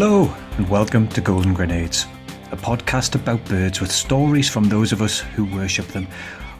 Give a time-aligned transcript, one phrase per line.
[0.00, 2.06] Hello, and welcome to Golden Grenades,
[2.52, 6.06] a podcast about birds with stories from those of us who worship them,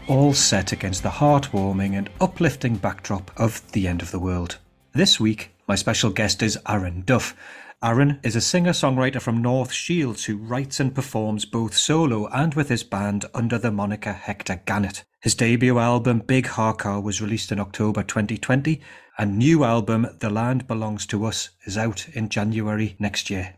[0.09, 4.59] all set against the heartwarming and uplifting backdrop of the end of the world.
[4.93, 7.37] This week, my special guest is Aaron Duff.
[7.81, 12.55] Aaron is a singer songwriter from North Shields who writes and performs both solo and
[12.55, 15.05] with his band under the moniker Hector Gannet.
[15.21, 18.81] His debut album, Big Harcar, was released in October 2020,
[19.19, 23.57] and new album, The Land Belongs to Us, is out in January next year.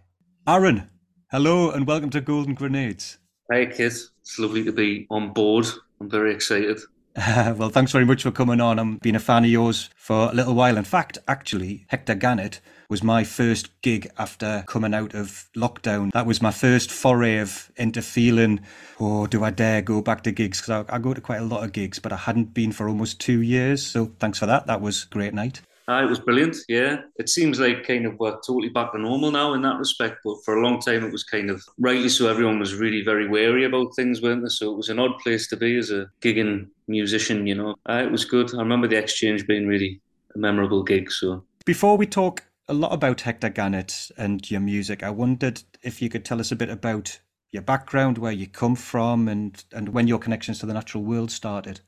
[0.49, 0.89] Aaron,
[1.31, 3.19] hello and welcome to Golden Grenades.
[3.53, 4.11] Hey, kids.
[4.23, 5.67] It's lovely to be on board.
[6.01, 6.81] I'm very excited.
[7.15, 8.79] Uh, well, thanks very much for coming on.
[8.79, 10.79] I've been a fan of yours for a little while.
[10.79, 12.61] In fact, actually, Hector Gannet
[12.91, 16.11] was my first gig after coming out of lockdown.
[16.11, 18.61] That was my first foray of into feeling,
[18.99, 20.61] oh, do I dare go back to gigs?
[20.61, 22.89] Because I, I, go to quite a lot of gigs, but I hadn't been for
[22.89, 23.87] almost two years.
[23.87, 24.67] So thanks for that.
[24.67, 25.63] That was a great night.
[25.89, 26.57] Uh, it was brilliant.
[26.69, 30.19] Yeah, it seems like kind of we're totally back to normal now in that respect.
[30.25, 32.29] But for a long time, it was kind of rightly so.
[32.29, 34.49] Everyone was really very wary about things, weren't they?
[34.51, 37.47] So it was an odd place to be as a gigging musician.
[37.47, 38.55] You know, uh, it was good.
[38.55, 40.01] I remember the exchange being really
[40.37, 41.11] a memorable gig.
[41.11, 45.03] So before we talk a lot about Hector Gannet and your music.
[45.03, 47.19] I wondered if you could tell us a bit about
[47.51, 51.33] your background, where you come from, and, and when your connections to the natural world
[51.33, 51.81] started.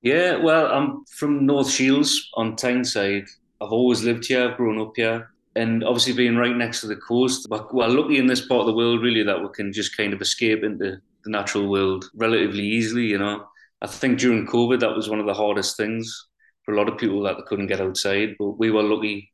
[0.00, 3.26] Yeah, well, I'm from North Shields on Tyneside.
[3.60, 5.28] I've always lived here, I've grown up here.
[5.56, 8.72] And obviously, being right next to the coast, we're lucky in this part of the
[8.72, 13.04] world, really, that we can just kind of escape into the natural world relatively easily,
[13.04, 13.44] you know.
[13.82, 16.28] I think during COVID, that was one of the hardest things
[16.64, 18.36] for a lot of people that they couldn't get outside.
[18.38, 19.30] But we were lucky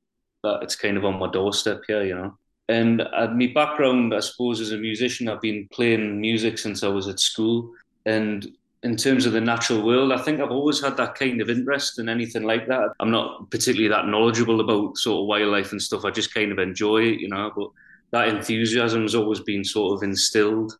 [0.47, 2.39] that it's kind of on my doorstep here, you know.
[2.69, 6.89] And uh, my background, I suppose, as a musician, I've been playing music since I
[6.89, 7.73] was at school.
[8.07, 8.47] And
[8.83, 11.99] in terms of the natural world, I think I've always had that kind of interest
[11.99, 12.93] in anything like that.
[13.01, 16.05] I'm not particularly that knowledgeable about sort of wildlife and stuff.
[16.05, 17.53] I just kind of enjoy it, you know.
[17.57, 17.69] But
[18.13, 20.77] that enthusiasm has always been sort of instilled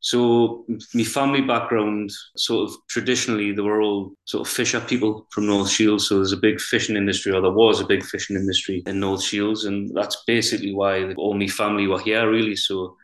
[0.00, 0.64] so
[0.94, 5.70] my family background, sort of traditionally, they were all sort of fisher people from North
[5.70, 6.08] Shields.
[6.08, 9.22] So there's a big fishing industry, or there was a big fishing industry in North
[9.22, 12.56] Shields, and that's basically why all my family were here, really.
[12.56, 12.96] So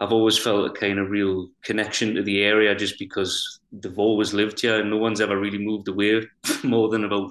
[0.00, 4.34] I've always felt a kind of real connection to the area, just because they've always
[4.34, 6.26] lived here, and no one's ever really moved away
[6.64, 7.30] more than about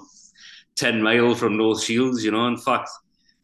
[0.76, 2.24] ten mile from North Shields.
[2.24, 2.88] You know, in fact,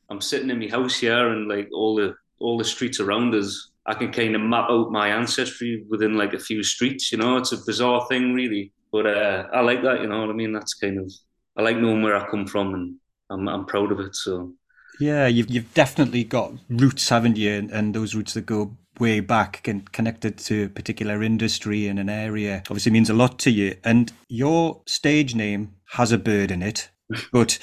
[0.09, 3.70] I'm sitting in my house here, and like all the all the streets around us
[3.87, 7.11] I can kind of map out my ancestry within like a few streets.
[7.11, 10.01] You know, it's a bizarre thing, really, but uh, I like that.
[10.01, 10.53] You know what I mean?
[10.53, 11.13] That's kind of
[11.57, 12.97] I like knowing where I come from, and
[13.31, 14.15] I'm I'm proud of it.
[14.15, 14.53] So
[15.01, 17.53] yeah, you've you've definitely got roots, haven't you?
[17.53, 21.99] And, and those roots that go way back and connected to a particular industry in
[21.99, 23.77] an area obviously means a lot to you.
[23.83, 26.91] And your stage name has a bird in it,
[27.33, 27.59] but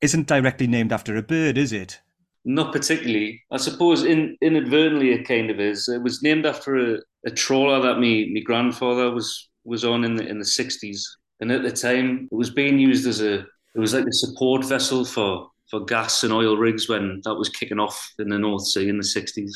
[0.00, 2.00] isn't directly named after a bird, is it?
[2.48, 3.42] Not particularly.
[3.50, 5.86] I suppose in, inadvertently it kind of is.
[5.86, 10.14] It was named after a, a trawler that me my grandfather was was on in
[10.16, 11.06] the in the sixties,
[11.40, 13.40] and at the time it was being used as a
[13.74, 17.50] it was like a support vessel for for gas and oil rigs when that was
[17.50, 19.52] kicking off in the North Sea in the sixties,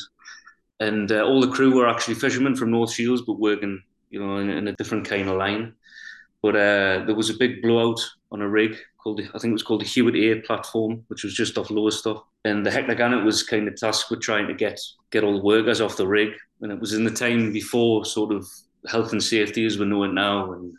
[0.79, 3.81] and uh, all the crew were actually fishermen from North Shields, but working
[4.11, 5.73] you know in, in a different kind of line.
[6.43, 9.59] But uh, there was a big blowout on a rig called the, I think it
[9.59, 12.25] was called the Hewett A platform, which was just off Lowestoft.
[12.45, 14.79] And the Hector Gannet was kind of tasked with trying to get
[15.11, 16.31] get all the workers off the rig.
[16.61, 18.47] And it was in the time before sort of
[18.87, 20.51] health and safety as we know it now.
[20.53, 20.73] And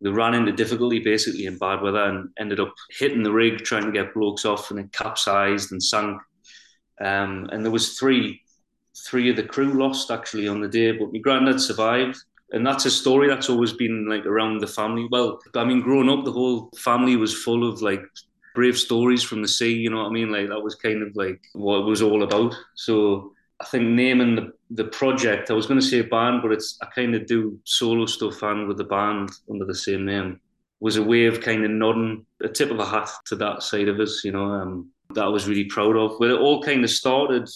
[0.00, 3.84] they ran into difficulty basically in bad weather and ended up hitting the rig trying
[3.84, 6.20] to get blokes off and it capsized and sank.
[7.00, 8.40] Um, and there was three
[9.06, 12.18] three of the crew lost actually on the day, but my granddad survived
[12.52, 15.06] and that's a story that's always been like around the family.
[15.10, 18.02] Well, I mean, growing up, the whole family was full of like
[18.60, 19.72] brave stories from the sea.
[19.72, 20.30] You know what I mean?
[20.30, 22.54] Like that was kind of like what it was all about.
[22.74, 26.76] So I think naming the, the project, I was going to say band, but it's
[26.82, 30.40] I kind of do solo stuff and with the band under the same name
[30.78, 33.88] was a way of kind of nodding a tip of a hat to that side
[33.88, 34.24] of us.
[34.24, 36.20] You know, um, that I was really proud of.
[36.20, 37.48] Well, it all kind of started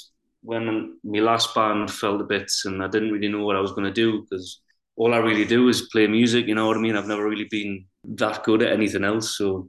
[0.42, 3.72] when my last band fell to bits and I didn't really know what I was
[3.72, 4.62] going to do because
[4.96, 6.46] all I really do is play music.
[6.46, 6.96] You know what I mean?
[6.96, 9.36] I've never really been that good at anything else.
[9.36, 9.68] So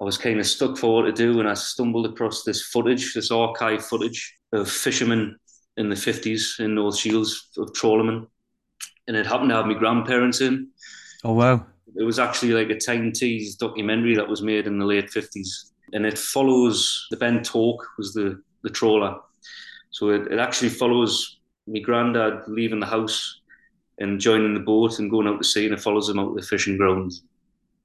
[0.00, 3.14] I was kind of stuck for what to do, and I stumbled across this footage,
[3.14, 5.36] this archive footage of fishermen
[5.76, 8.26] in the 50s in North Shields of trawlermen.
[9.06, 10.68] And it happened to have my grandparents in.
[11.22, 11.64] Oh, wow.
[11.96, 15.70] It was actually like a Tyne-Tees documentary that was made in the late 50s.
[15.92, 19.16] And it follows the Ben Tork was the, the trawler.
[19.90, 23.40] So it, it actually follows my granddad leaving the house
[23.98, 26.40] and joining the boat and going out to sea, and it follows him out to
[26.40, 27.22] the fishing grounds.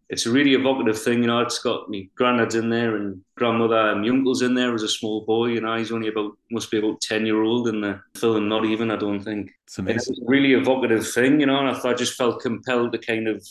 [0.10, 1.22] It's a really evocative thing.
[1.22, 4.74] You know, it's got me granddad's in there and grandmother and my uncle's in there
[4.74, 5.48] as a small boy.
[5.48, 8.50] You know, he's only about must be about ten year old in the film.
[8.50, 9.52] Not even, I don't think.
[9.66, 10.14] It's amazing.
[10.14, 11.40] It's a really evocative thing.
[11.40, 13.46] You know, and I, thought, I just felt compelled to kind of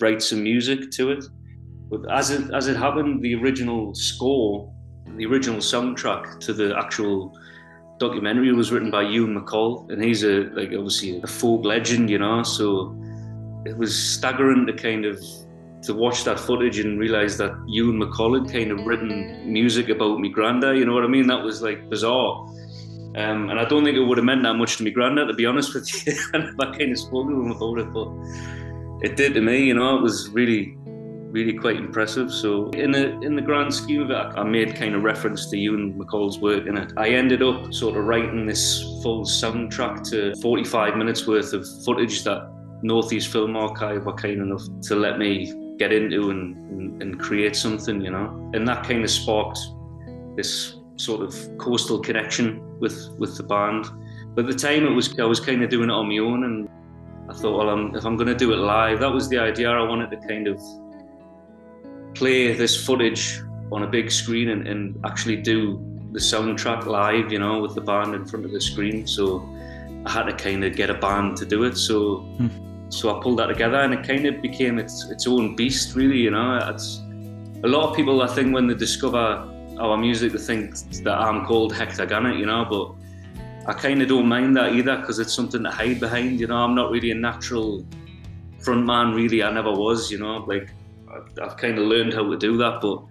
[0.00, 1.24] write some music to it.
[1.88, 4.72] But as it as it happened, the original score,
[5.16, 7.38] the original soundtrack to the actual
[7.98, 12.18] documentary was written by Ewan MacColl, and he's a like obviously a folk legend, you
[12.18, 12.42] know.
[12.42, 12.96] So
[13.64, 15.22] it was staggering to kind of
[15.82, 20.20] to watch that footage and realize that Ewan MacColl had kind of written music about
[20.20, 20.76] me granddad.
[20.76, 21.26] You know what I mean?
[21.26, 22.46] That was like bizarre.
[23.16, 25.34] Um, and I don't think it would have meant that much to me granddad, to
[25.34, 26.12] be honest with you.
[26.34, 28.08] I kind of spoke to him about it, but
[29.02, 29.64] it did to me.
[29.64, 30.76] You know, it was really
[31.30, 32.30] really quite impressive.
[32.32, 35.56] So in the in the grand scheme of it, I made kind of reference to
[35.56, 36.92] Ewan MacColl's work in it.
[36.96, 42.24] I ended up sort of writing this full soundtrack to 45 minutes worth of footage
[42.24, 42.50] that
[42.82, 47.56] Northeast Film Archive were kind enough to let me get into and, and, and create
[47.56, 48.50] something, you know.
[48.54, 49.58] And that kind of sparked
[50.36, 53.86] this sort of coastal connection with with the band.
[54.34, 56.44] But at the time, it was I was kind of doing it on my own,
[56.44, 56.68] and
[57.30, 59.70] I thought, well, I'm, if I'm going to do it live, that was the idea.
[59.70, 60.60] I wanted to kind of
[62.14, 63.40] play this footage
[63.72, 65.80] on a big screen and, and actually do
[66.12, 69.06] the soundtrack live, you know, with the band in front of the screen.
[69.06, 69.48] So
[70.04, 71.76] I had to kind of get a band to do it.
[71.76, 72.69] So hmm.
[72.90, 76.18] So I pulled that together, and it kind of became its its own beast, really.
[76.18, 77.00] You know, it's
[77.64, 78.22] a lot of people.
[78.22, 79.48] I think when they discover
[79.78, 84.08] our music, they think that I'm called Hector Gannet, you know, but I kind of
[84.08, 86.40] don't mind that either because it's something to hide behind.
[86.40, 87.86] You know, I'm not really a natural
[88.58, 89.14] front man.
[89.14, 90.10] Really, I never was.
[90.10, 90.70] You know, like
[91.40, 93.02] I've kind of learned how to do that, but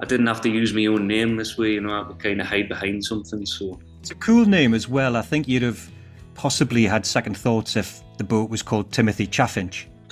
[0.00, 1.72] I didn't have to use my own name this way.
[1.72, 3.46] You know, I could kind of hide behind something.
[3.46, 5.16] So it's a cool name as well.
[5.16, 5.88] I think you'd have
[6.34, 9.86] possibly had second thoughts if the boat was called Timothy Chaffinch.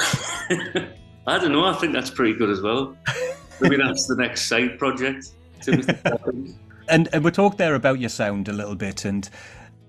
[1.26, 1.64] I don't know.
[1.64, 2.96] I think that's pretty good as well.
[3.60, 5.30] Maybe that's the next side project.
[5.60, 6.54] Timothy Chaffinch.
[6.88, 9.28] And, and we talked there about your sound a little bit and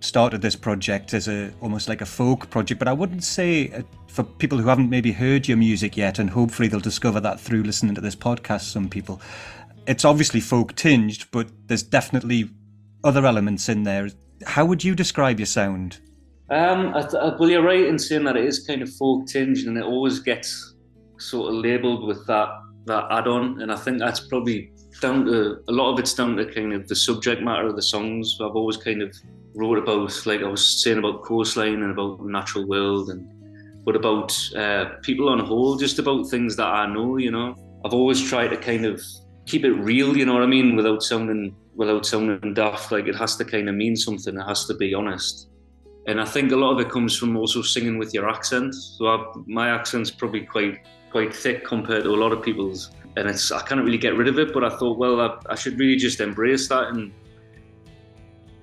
[0.02, 3.82] started this project as a almost like a folk project, but I wouldn't say uh,
[4.08, 7.64] for people who haven't maybe heard your music yet, and hopefully they'll discover that through
[7.64, 8.72] listening to this podcast.
[8.72, 9.22] Some people,
[9.88, 12.50] it's obviously folk tinged, but there's definitely
[13.04, 14.10] other elements in there.
[14.46, 16.00] How would you describe your sound?
[16.52, 19.66] Um, I, I, well, you're right in saying that it is kind of folk tinged,
[19.68, 20.76] and it always gets
[21.18, 22.50] sort of labelled with that
[22.86, 24.72] that add-on, and I think that's probably
[25.02, 27.82] down to a lot of it's down to kind of the subject matter of the
[27.82, 28.38] songs.
[28.42, 29.16] I've always kind of
[29.54, 33.28] wrote about, like I was saying about coastline and about natural world, and
[33.86, 37.18] but about uh, people on whole, just about things that I know.
[37.18, 37.56] You know,
[37.86, 39.02] I've always tried to kind of
[39.46, 40.18] keep it real.
[40.18, 42.92] You know what I mean, without sounding without sounding daft.
[42.92, 44.38] Like it has to kind of mean something.
[44.38, 45.51] It has to be honest.
[46.08, 48.74] And I think a lot of it comes from also singing with your accent.
[48.74, 50.80] So I, my accent's probably quite
[51.12, 54.28] quite thick compared to a lot of people's, and it's I can't really get rid
[54.28, 54.54] of it.
[54.54, 57.12] But I thought, well, I, I should really just embrace that and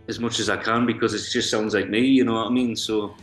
[0.08, 2.50] as much as I can because it just sounds like me, you know what I
[2.50, 2.74] mean?
[2.74, 3.14] So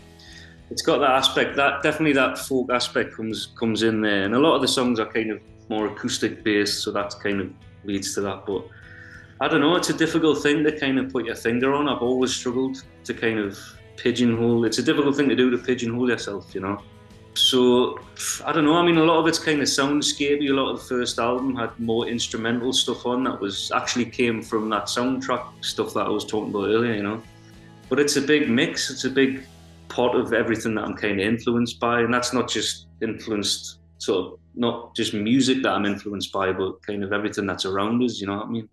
[0.70, 4.24] it's got that aspect, that definitely that folk aspect comes comes in there.
[4.24, 7.42] And a lot of the songs are kind of more acoustic based, so that kind
[7.42, 7.52] of
[7.84, 8.46] leads to that.
[8.46, 8.68] But
[9.42, 11.90] I don't know, it's a difficult thing to kind of put your finger on.
[11.90, 13.60] I've always struggled to kind of
[13.98, 14.66] pigeonhole.
[14.66, 16.82] It's a difficult thing to do to pigeonhole yourself, you know.
[17.34, 18.00] So
[18.46, 18.76] I don't know.
[18.76, 20.50] I mean, a lot of it's kind of soundscapey.
[20.50, 24.42] A lot of the first album had more instrumental stuff on that was actually came
[24.42, 26.94] from that soundtrack stuff that I was talking about earlier.
[26.94, 27.22] You know,
[27.90, 28.90] but it's a big mix.
[28.90, 29.46] It's a big
[29.90, 34.26] pot of everything that I'm kind of influenced by, and that's not just influenced sort
[34.26, 38.22] of not just music that I'm influenced by, but kind of everything that's around us.
[38.22, 38.70] You know what I mean?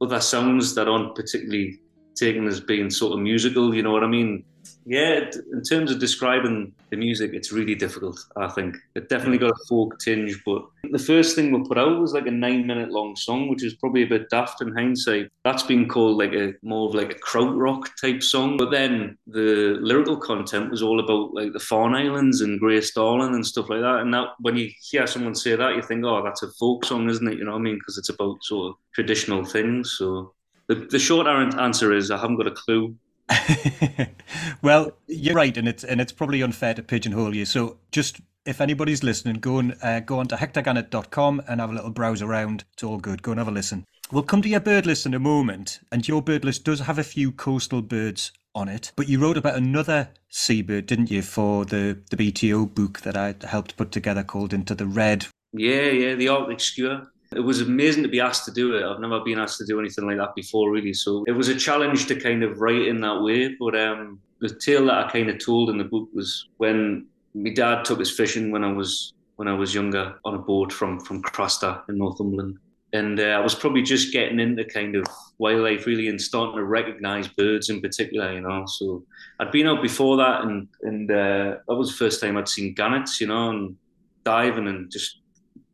[0.00, 1.80] Other sounds that aren't particularly
[2.14, 3.74] taken as being sort of musical.
[3.74, 4.44] You know what I mean?
[4.86, 8.20] Yeah, in terms of describing the music, it's really difficult.
[8.36, 12.00] I think it definitely got a folk tinge, but the first thing we put out
[12.00, 15.30] was like a nine-minute long song, which is probably a bit daft in hindsight.
[15.42, 19.78] That's been called like a more of like a krautrock type song, but then the
[19.80, 23.80] lyrical content was all about like the Farne Islands and Grace Darling and stuff like
[23.80, 24.00] that.
[24.00, 27.08] And that when you hear someone say that, you think, oh, that's a folk song,
[27.08, 27.38] isn't it?
[27.38, 27.78] You know what I mean?
[27.78, 29.94] Because it's about sort of traditional things.
[29.96, 30.34] So
[30.66, 32.96] the, the short answer is I haven't got a clue.
[34.62, 37.44] well, you're right, and it's and it's probably unfair to pigeonhole you.
[37.44, 41.74] So just if anybody's listening, go and uh, go on to hectorgannett.com and have a
[41.74, 42.64] little browse around.
[42.74, 43.22] It's all good.
[43.22, 43.84] Go and have a listen.
[44.12, 46.98] We'll come to your bird list in a moment, and your bird list does have
[46.98, 48.92] a few coastal birds on it.
[48.96, 53.34] But you wrote about another seabird, didn't you, for the the BTO book that I
[53.46, 55.26] helped put together called Into the Red.
[55.52, 58.84] Yeah, yeah, the Arctic skua it was amazing to be asked to do it.
[58.84, 60.92] I've never been asked to do anything like that before, really.
[60.92, 63.54] So it was a challenge to kind of write in that way.
[63.58, 67.50] But um, the tale that I kind of told in the book was when my
[67.50, 71.00] dad took us fishing when I was when I was younger on a boat from
[71.00, 72.58] from Craster in Northumberland.
[72.92, 75.04] And uh, I was probably just getting into kind of
[75.38, 78.66] wildlife really and starting to recognise birds in particular, you know.
[78.66, 79.04] So
[79.40, 82.74] I'd been out before that, and and uh, that was the first time I'd seen
[82.74, 83.76] gannets, you know, and
[84.22, 85.20] diving and just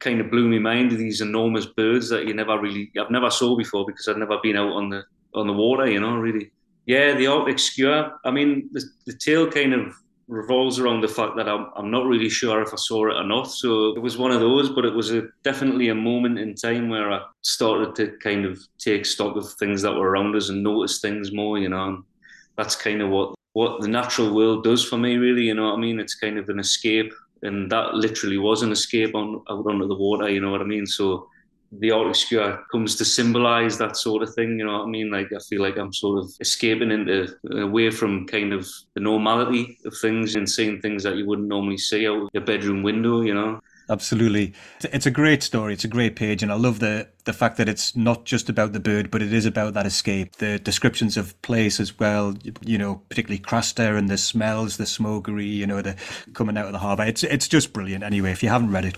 [0.00, 0.92] kind of blew my mind.
[0.92, 4.56] These enormous birds that you never really, I've never saw before because I'd never been
[4.56, 5.04] out on the
[5.34, 6.50] on the water, you know, really.
[6.86, 8.18] Yeah, the Arctic skua.
[8.24, 9.94] I mean, the, the tail kind of
[10.26, 13.24] revolves around the fact that I'm, I'm not really sure if I saw it or
[13.24, 13.44] not.
[13.44, 16.88] So it was one of those, but it was a, definitely a moment in time
[16.88, 20.62] where I started to kind of take stock of things that were around us and
[20.62, 21.88] notice things more, you know.
[21.88, 22.04] And
[22.56, 25.78] that's kind of what, what the natural world does for me, really, you know what
[25.78, 26.00] I mean?
[26.00, 27.12] It's kind of an escape.
[27.42, 30.64] And that literally was an escape on out onto the water, you know what I
[30.64, 30.86] mean?
[30.86, 31.28] So
[31.72, 34.58] the Arctic skua comes to symbolize that sort of thing.
[34.58, 35.10] You know what I mean?
[35.10, 39.78] Like I feel like I'm sort of escaping into away from kind of the normality
[39.84, 43.20] of things and seeing things that you wouldn't normally see out your bedroom window.
[43.20, 43.60] You know.
[43.90, 44.54] Absolutely.
[44.84, 45.74] It's a great story.
[45.74, 46.44] It's a great page.
[46.44, 49.32] And I love the, the fact that it's not just about the bird, but it
[49.32, 50.36] is about that escape.
[50.36, 55.46] The descriptions of place as well, you know, particularly Craster and the smells, the smokery,
[55.46, 55.96] you know, the
[56.34, 57.02] coming out of the harbour.
[57.02, 58.04] It's, it's just brilliant.
[58.04, 58.96] Anyway, if you haven't read it,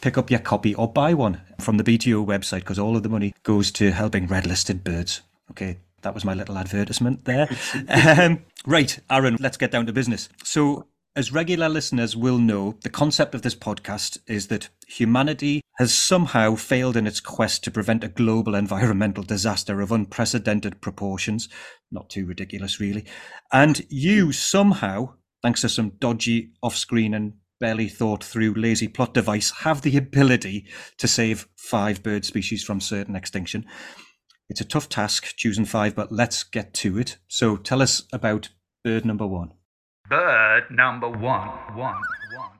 [0.00, 3.10] pick up your copy or buy one from the BTO website because all of the
[3.10, 5.20] money goes to helping red listed birds.
[5.50, 5.76] Okay.
[6.00, 7.48] That was my little advertisement there.
[7.88, 10.28] um, right, Aaron, let's get down to business.
[10.42, 15.92] So, as regular listeners will know, the concept of this podcast is that humanity has
[15.92, 21.48] somehow failed in its quest to prevent a global environmental disaster of unprecedented proportions.
[21.90, 23.04] Not too ridiculous, really.
[23.52, 29.12] And you somehow, thanks to some dodgy off screen and barely thought through lazy plot
[29.12, 30.66] device, have the ability
[30.98, 33.66] to save five bird species from certain extinction.
[34.48, 37.18] It's a tough task choosing five, but let's get to it.
[37.28, 38.48] So tell us about
[38.82, 39.52] bird number one.
[40.12, 41.96] Bird number one, one,
[42.34, 42.50] one.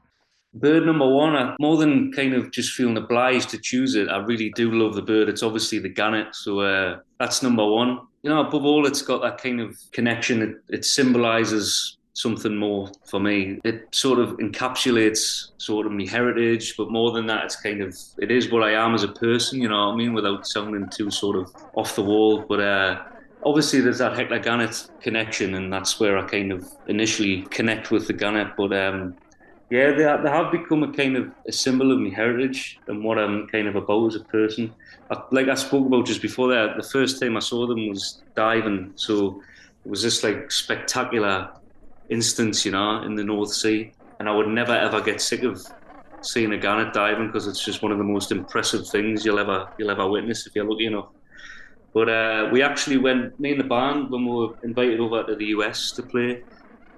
[0.55, 4.17] Bird number one, I, more than kind of just feeling obliged to choose it, I
[4.21, 5.29] really do love the bird.
[5.29, 8.01] It's obviously the gannet, so uh, that's number one.
[8.23, 10.41] You know, above all, it's got that kind of connection.
[10.41, 13.61] It, it symbolizes something more for me.
[13.65, 17.95] It sort of encapsulates sort of my heritage, but more than that, it's kind of
[18.17, 19.61] it is what I am as a person.
[19.61, 20.15] You know what I mean?
[20.15, 23.03] Without sounding too sort of off the wall, but uh,
[23.45, 28.07] obviously there's that Hector Gannet connection, and that's where I kind of initially connect with
[28.07, 28.57] the Gannet.
[28.57, 29.17] But um,
[29.71, 33.19] yeah, they, they have become a kind of a symbol of my heritage and what
[33.19, 34.75] I'm kind of about as a person.
[35.11, 38.23] I, like I spoke about just before that, the first time I saw them was
[38.35, 39.43] diving, so
[39.85, 41.51] it was this like spectacular
[42.09, 45.67] instance, you know, in the North Sea, and I would never ever get sick of
[46.21, 49.69] seeing a gannet diving because it's just one of the most impressive things you'll ever
[49.79, 51.09] you'll ever witness if you're lucky enough.
[51.95, 55.37] But uh, we actually went, me and the band, when we were invited over to
[55.37, 56.43] the US to play,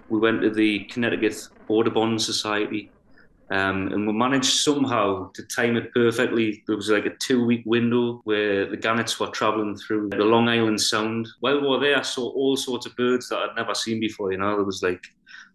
[0.08, 1.36] we went to the Connecticut
[1.68, 2.90] Audubon Society
[3.50, 6.62] um, and we managed somehow to time it perfectly.
[6.66, 10.48] There was like a two week window where the gannets were traveling through the Long
[10.48, 11.28] Island Sound.
[11.40, 14.32] While we were there, I saw all sorts of birds that I'd never seen before.
[14.32, 15.04] You know, there was like,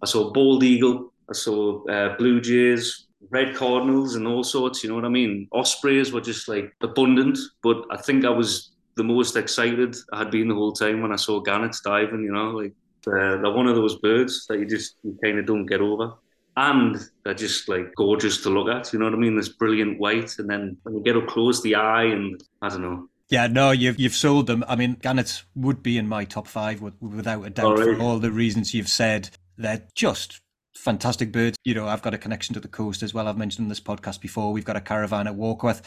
[0.04, 4.84] I saw bald eagle, I saw uh, blue jays, red cardinals, and all sorts.
[4.84, 5.48] You know what I mean?
[5.52, 10.30] Ospreys were just like abundant, but I think I was the most excited I had
[10.30, 12.22] been the whole time when I saw gannets diving.
[12.22, 12.74] You know, like
[13.08, 16.14] uh, they're one of those birds that you just you kind of don't get over.
[16.58, 18.92] And they're just like gorgeous to look at.
[18.92, 19.38] You know what I mean?
[19.38, 22.82] This brilliant white, and then when you get up close, the eye, and I don't
[22.82, 23.08] know.
[23.30, 24.66] Yeah, no, you've you've sold them.
[24.68, 28.32] I mean, gannets would be in my top five without a doubt for all the
[28.32, 29.30] reasons you've said.
[29.58, 30.42] They're just
[30.76, 31.58] fantastic birds.
[31.64, 33.30] You know, I've got a connection to the coast as well.
[33.30, 34.52] I've mentioned in this podcast before.
[34.52, 35.82] We've got a caravan at Warkworth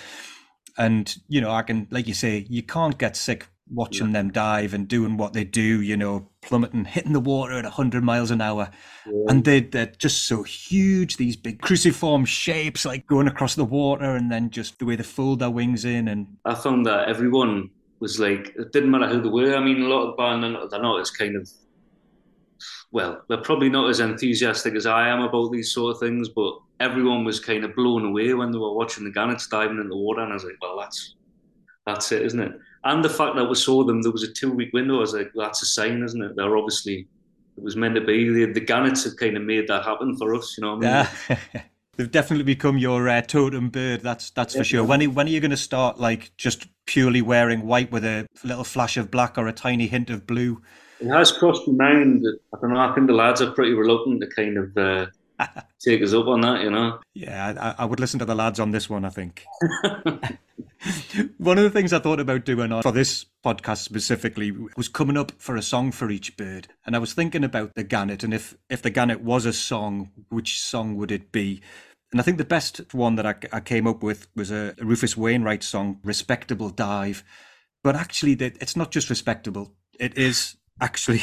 [0.78, 4.12] and you know i can like you say you can't get sick watching yeah.
[4.14, 8.02] them dive and doing what they do you know plummeting hitting the water at 100
[8.02, 8.70] miles an hour
[9.06, 9.24] yeah.
[9.28, 14.16] and they, they're just so huge these big cruciform shapes like going across the water
[14.16, 17.70] and then just the way they fold their wings in and i found that everyone
[18.00, 20.82] was like it didn't matter who they were i mean a lot of band they're
[20.82, 21.48] not as kind of
[22.90, 26.58] well they're probably not as enthusiastic as i am about these sort of things but
[26.82, 29.96] everyone was kind of blown away when they were watching the gannets diving in the
[29.96, 31.14] water, and I was like, well, that's
[31.86, 32.52] that's it, isn't it?
[32.84, 34.96] And the fact that we saw them, there was a two week window.
[34.96, 36.36] I was like, that's a sign, isn't it?
[36.36, 37.06] They're obviously
[37.56, 38.28] it was meant to be.
[38.32, 40.76] The, the gannets have kind of made that happen for us, you know.
[40.76, 41.38] What I mean?
[41.54, 41.62] Yeah.
[41.96, 44.00] They've definitely become your uh, totem bird.
[44.00, 44.82] That's that's for sure.
[44.82, 48.26] When are, when are you going to start like just purely wearing white with a
[48.42, 50.62] little flash of black or a tiny hint of blue?
[51.00, 52.24] It has crossed my mind.
[52.54, 52.80] I don't know.
[52.80, 55.06] I think the lads are pretty reluctant to kind of uh,
[55.80, 57.00] take us up on that, you know.
[57.14, 59.04] Yeah, I, I, would listen to the lads on this one.
[59.04, 59.44] I think.
[61.38, 65.32] one of the things I thought about doing for this podcast specifically was coming up
[65.38, 68.56] for a song for each bird, and I was thinking about the gannet, and if
[68.70, 71.62] if the gannet was a song, which song would it be?
[72.12, 75.16] And I think the best one that I, I came up with was a Rufus
[75.16, 77.24] Wainwright song, Respectable Dive.
[77.82, 81.22] But actually, it's not just respectable, it is actually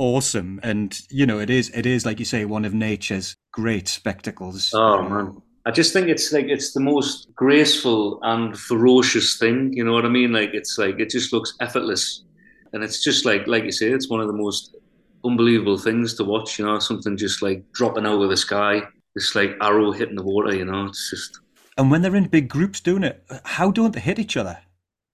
[0.00, 0.58] awesome.
[0.64, 4.72] And, you know, it is, it is, like you say, one of nature's great spectacles.
[4.74, 5.40] Oh, man.
[5.66, 9.72] I just think it's like it's the most graceful and ferocious thing.
[9.74, 10.32] You know what I mean?
[10.32, 12.24] Like it's like it just looks effortless,
[12.72, 14.74] and it's just like like you say, it's one of the most
[15.22, 16.58] unbelievable things to watch.
[16.58, 18.82] You know, something just like dropping out of the sky,
[19.14, 20.54] this like arrow hitting the water.
[20.54, 21.38] You know, it's just.
[21.76, 24.58] And when they're in big groups doing it, how don't they hit each other?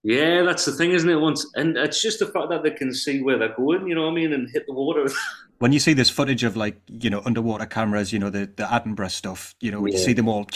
[0.06, 1.16] Yeah, that's the thing, isn't it?
[1.16, 3.88] Once, and it's just the fact that they can see where they're going.
[3.88, 5.08] You know what I mean, and hit the water.
[5.58, 8.62] when you see this footage of like you know underwater cameras, you know the the
[8.62, 9.94] Attenborough stuff, you know, yeah.
[9.94, 10.46] you see them all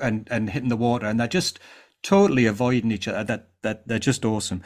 [0.00, 1.60] and and hitting the water, and they're just
[2.02, 3.22] totally avoiding each other.
[3.22, 4.62] That that they're just awesome.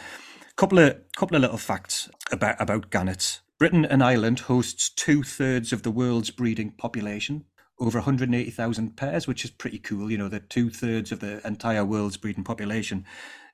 [0.56, 3.42] Couple of couple of little facts about about gannets.
[3.58, 7.44] Britain and Ireland hosts two thirds of the world's breeding population,
[7.84, 10.10] over 180,000 pairs, which is pretty cool.
[10.10, 13.04] You know, that two thirds of the entire world's breeding population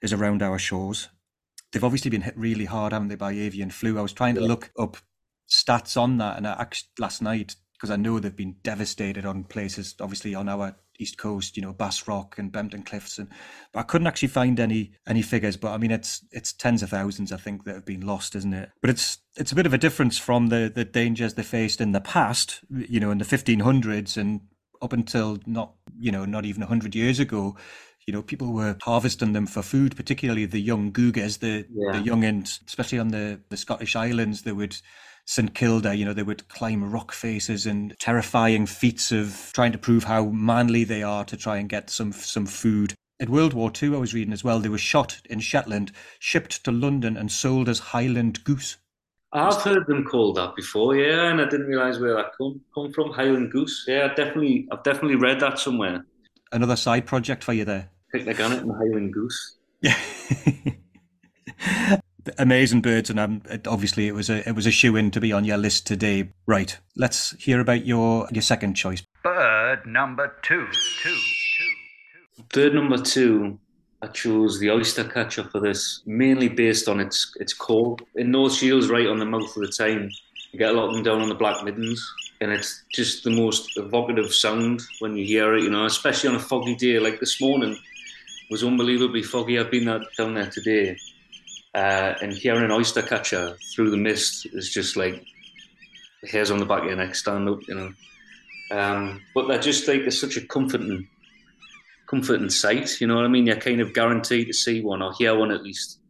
[0.02, 1.08] is around our shores.
[1.72, 3.98] They've obviously been hit really hard, haven't they, by avian flu?
[3.98, 4.96] I was trying to look up
[5.48, 9.44] stats on that, and I actually last night because I know they've been devastated on
[9.44, 13.28] places, obviously on our east coast, you know, Bass Rock and Bempton Cliffs, and
[13.72, 15.56] but I couldn't actually find any any figures.
[15.56, 18.54] But I mean, it's it's tens of thousands, I think, that have been lost, isn't
[18.54, 18.70] it?
[18.80, 21.92] But it's it's a bit of a difference from the the dangers they faced in
[21.92, 24.42] the past, you know, in the 1500s and
[24.82, 27.56] up until not you know not even 100 years ago
[28.06, 31.92] you know, people were harvesting them for food, particularly the young googers, the, yeah.
[31.92, 34.76] the young and especially on the, the Scottish Islands, they would
[35.26, 39.78] St Kilda, you know, they would climb rock faces and terrifying feats of trying to
[39.78, 42.94] prove how manly they are to try and get some some food.
[43.20, 46.64] In World War II, I was reading as well, they were shot in Shetland, shipped
[46.64, 48.78] to London, and sold as Highland goose.
[49.32, 52.92] I've heard them called that before, yeah, and I didn't realise where that come come
[52.92, 53.12] from.
[53.12, 56.04] Highland goose, yeah, definitely, I've definitely read that somewhere.
[56.50, 57.90] Another side project for you there.
[58.10, 59.56] Picnic on it and Highland goose.
[59.82, 59.96] Yeah.
[62.38, 65.32] amazing birds, and um, obviously it was a it was a shoe in to be
[65.32, 66.30] on your list today.
[66.46, 69.02] Right, let's hear about your your second choice.
[69.22, 70.66] Bird number two,
[71.02, 71.14] two, two,
[72.36, 72.42] two.
[72.52, 73.58] Bird number two.
[74.02, 77.98] I chose the oyster catcher for this, mainly based on its its call.
[78.14, 80.10] In North Shields, right on the mouth of the Tyne,
[80.52, 82.02] you get a lot of them down on the Black Middens,
[82.40, 85.64] and it's just the most evocative sound when you hear it.
[85.64, 87.76] You know, especially on a foggy day like this morning
[88.50, 89.58] was unbelievably foggy.
[89.58, 90.96] I've been down there today,
[91.74, 95.24] uh, and hearing an oyster catcher through the mist is just like
[96.28, 97.92] hairs on the back of your neck stand up, you know.
[98.70, 101.08] Um, but they're just like it's such a comforting,
[102.06, 103.00] comforting sight.
[103.00, 103.46] You know what I mean?
[103.46, 106.00] You're kind of guaranteed to see one or hear one at least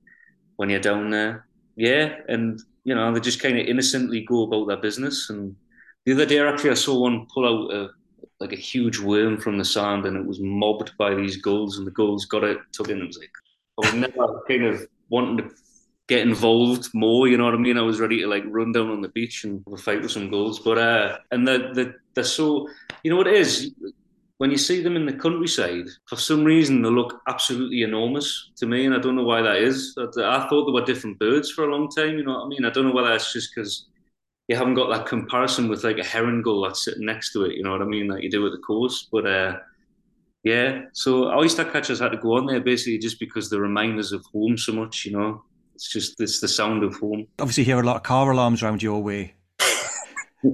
[0.56, 1.46] when you're down there.
[1.76, 5.30] Yeah, and you know they just kind of innocently go about their business.
[5.30, 5.56] And
[6.04, 7.90] the other day, actually, I saw one pull out a
[8.40, 11.86] like a huge worm from the sand, and it was mobbed by these gulls, and
[11.86, 13.32] the gulls got it, took it, and it was like
[13.82, 15.54] I was never kind of wanting to
[16.08, 17.28] get involved more.
[17.28, 17.78] You know what I mean?
[17.78, 20.10] I was ready to like run down on the beach and have a fight with
[20.10, 20.58] some gulls.
[20.58, 22.68] But uh, and the the they're, so
[23.02, 23.72] you know what it is
[24.38, 25.86] when you see them in the countryside.
[26.06, 29.58] For some reason, they look absolutely enormous to me, and I don't know why that
[29.58, 29.94] is.
[29.98, 30.06] I
[30.48, 32.16] thought they were different birds for a long time.
[32.18, 32.64] You know what I mean?
[32.64, 33.86] I don't know whether it's just because
[34.48, 37.54] you haven't got that comparison with like a herring gull that's sitting next to it.
[37.54, 38.08] You know what I mean?
[38.08, 39.26] Like you do at the coast, but.
[39.26, 39.58] uh
[40.42, 44.12] yeah, so oyster catchers had to go on there basically just because they remind us
[44.12, 45.42] of home so much, you know.
[45.74, 47.26] It's just it's the sound of home.
[47.38, 49.34] Obviously, hear a lot of car alarms around your way.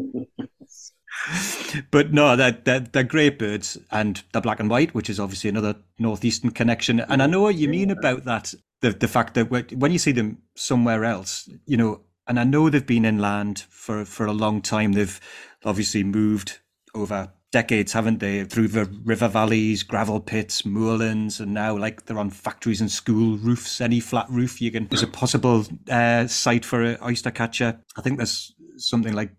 [1.90, 5.50] but no, they're, they're, they're great birds, and they're black and white, which is obviously
[5.50, 7.00] another northeastern connection.
[7.00, 8.54] And I know what you mean about that.
[8.80, 12.70] The the fact that when you see them somewhere else, you know, and I know
[12.70, 14.92] they've been inland for for a long time.
[14.92, 15.20] They've
[15.64, 16.60] obviously moved
[16.94, 18.44] over decades, haven't they?
[18.44, 23.38] Through the river valleys, gravel pits, moorlands, and now like they're on factories and school
[23.38, 23.80] roofs.
[23.80, 24.86] Any flat roof you can.
[24.88, 27.80] There's a possible uh, site for an oyster catcher.
[27.96, 29.30] I think there's something like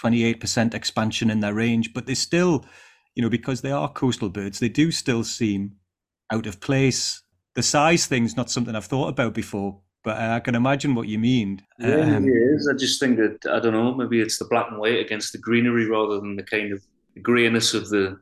[0.00, 2.64] 28% expansion in their range, but they still,
[3.16, 5.72] you know, because they are coastal birds, they do still seem
[6.32, 7.20] out of place.
[7.56, 11.18] The size thing's not something I've thought about before, but I can imagine what you
[11.18, 11.62] mean.
[11.80, 12.70] Yeah, um, it is.
[12.72, 13.92] I just think that I don't know.
[13.92, 16.80] Maybe it's the black and white against the greenery rather than the kind of
[17.22, 18.18] greyness of the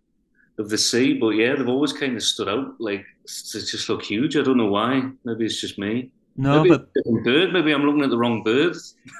[0.58, 1.14] of the sea.
[1.14, 2.74] But yeah, they've always kind of stood out.
[2.78, 4.36] Like they just look huge.
[4.36, 5.10] I don't know why.
[5.24, 6.12] Maybe it's just me.
[6.36, 7.52] No, Maybe but bird.
[7.52, 8.76] Maybe I'm looking at the wrong bird.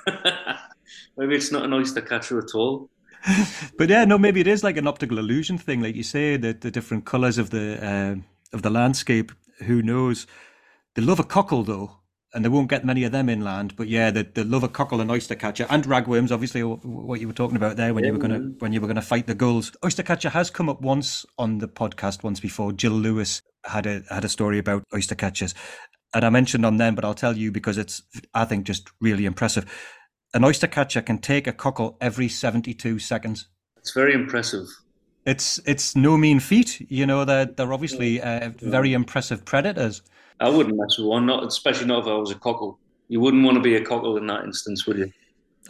[1.17, 2.91] maybe it's not an oyster catcher at all.
[3.79, 6.61] but yeah, no, maybe it is like an optical illusion thing, like you say, that
[6.61, 8.17] the different colours of the uh,
[8.55, 9.33] of the landscape.
[9.65, 10.27] Who knows?
[10.95, 11.99] They love a cockle though.
[12.35, 13.75] And they won't get many of them inland.
[13.77, 17.27] But yeah, the, the love of cockle and oyster catcher and ragworms, obviously, what you
[17.27, 19.73] were talking about there when you were gonna when you were gonna fight the gulls.
[19.85, 22.73] Oyster catcher has come up once on the podcast once before.
[22.73, 25.55] Jill Lewis had a had a story about oyster catchers,
[26.15, 28.03] and I mentioned on them, but I'll tell you because it's
[28.35, 29.65] I think just really impressive.
[30.35, 33.49] An oyster catcher can take a cockle every seventy two seconds.
[33.79, 34.67] It's very impressive.
[35.25, 36.81] It's it's no mean feat.
[36.91, 40.03] You know they're they're obviously uh, very impressive predators.
[40.41, 42.79] I wouldn't mess with one, not especially not if I was a cockle.
[43.09, 45.13] You wouldn't want to be a cockle in that instance, would you?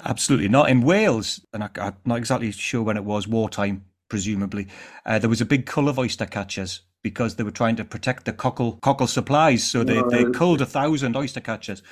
[0.04, 0.68] Absolutely not.
[0.68, 4.68] In Wales, and I, am not exactly sure when it was, wartime, presumably,
[5.06, 8.24] uh, there was a big cull of oyster catchers because they were trying to protect
[8.24, 9.64] the cockle cockle supplies.
[9.64, 11.82] So they, they culled a thousand oyster catchers,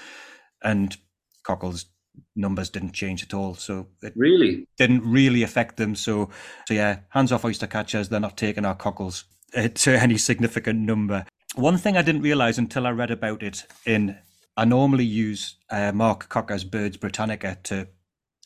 [0.63, 0.97] and
[1.43, 1.87] cockles
[2.35, 3.55] numbers didn't change at all.
[3.55, 5.95] So it really didn't really affect them.
[5.95, 6.31] So
[6.67, 8.09] so yeah, hands off oyster catchers.
[8.09, 11.25] They're not taking our cockles to any significant number.
[11.57, 14.19] One thing I didn't realize until I read about it in,
[14.59, 17.89] I normally use uh, Mark Cocker's Birds Britannica to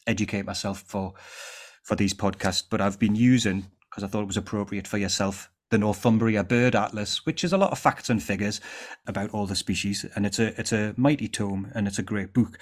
[0.07, 1.14] educate myself for
[1.83, 5.51] for these podcasts, but I've been using because I thought it was appropriate for yourself
[5.70, 8.61] the Northumbria Bird Atlas, which is a lot of facts and figures
[9.09, 12.33] about all the species, and it's a it's a mighty tome and it's a great
[12.33, 12.61] book.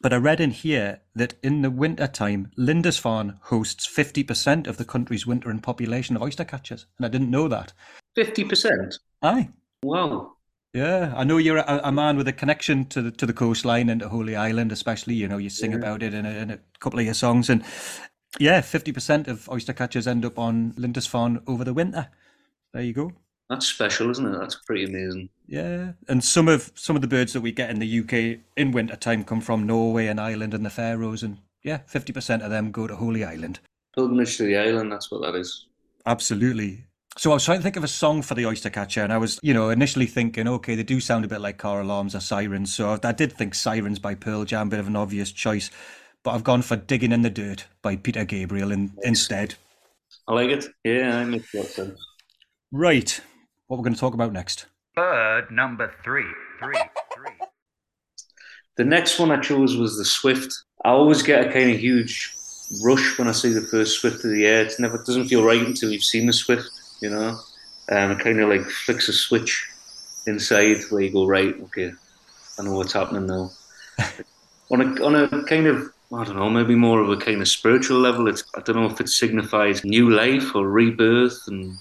[0.00, 4.76] But I read in here that in the winter time, Lindisfarne hosts fifty percent of
[4.76, 7.72] the country's wintering population of oyster catchers, and I didn't know that.
[8.16, 8.98] Fifty percent.
[9.22, 9.50] Aye.
[9.82, 10.34] Wow.
[10.74, 13.88] Yeah, I know you're a, a, man with a connection to the to the coastline
[13.88, 15.14] and to Holy Island, especially.
[15.14, 15.78] You know, you sing yeah.
[15.78, 17.64] about it in a, in a couple of your songs, and
[18.38, 22.08] yeah, fifty percent of oyster catchers end up on Lindisfarne over the winter.
[22.74, 23.12] There you go.
[23.48, 24.38] That's special, isn't it?
[24.38, 25.30] That's pretty amazing.
[25.46, 28.72] Yeah, and some of some of the birds that we get in the UK in
[28.72, 32.50] winter time come from Norway and Ireland and the Faroes, and yeah, fifty percent of
[32.50, 33.60] them go to Holy Island.
[33.94, 34.92] Pilgrimage to the island.
[34.92, 35.66] That's what that is.
[36.04, 36.84] Absolutely.
[37.18, 39.18] So I was trying to think of a song for the oyster catcher, and I
[39.18, 42.20] was, you know, initially thinking, okay, they do sound a bit like car alarms or
[42.20, 42.72] sirens.
[42.72, 45.68] So I did think Sirens by Pearl Jam, bit of an obvious choice,
[46.22, 49.56] but I've gone for Digging in the Dirt by Peter Gabriel in, instead.
[50.28, 50.66] I like it.
[50.84, 52.00] Yeah, I make that sense.
[52.70, 53.20] Right,
[53.66, 54.66] what we're going to talk about next.
[54.94, 56.78] Bird number three, three,
[57.16, 57.34] three.
[58.76, 60.54] The next one I chose was the Swift.
[60.84, 62.32] I always get a kind of huge
[62.84, 64.60] rush when I see the first Swift of the year.
[64.60, 67.38] It never doesn't feel right until you've seen the Swift you know,
[67.88, 69.68] and it kind of like flicks a switch
[70.26, 71.92] inside where you go right, okay,
[72.58, 73.50] I know what's happening now.
[74.70, 77.48] on a on a kind of I don't know, maybe more of a kind of
[77.48, 78.28] spiritual level.
[78.28, 81.76] It's I don't know if it signifies new life or rebirth, and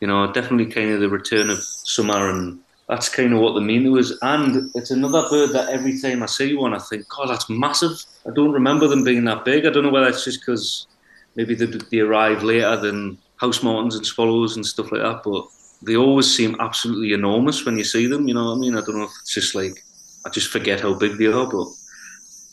[0.00, 3.60] you know, definitely kind of the return of summer, and that's kind of what the
[3.60, 4.18] meaning was.
[4.20, 8.04] And it's another bird that every time I see one, I think, God, that's massive.
[8.26, 9.64] I don't remember them being that big.
[9.64, 10.88] I don't know whether it's just because
[11.36, 15.44] maybe they, they arrive later than house martins and swallows and stuff like that, but
[15.82, 18.28] they always seem absolutely enormous when you see them.
[18.28, 18.76] You know what I mean?
[18.76, 19.84] I don't know if it's just like
[20.24, 21.66] I just forget how big they are, but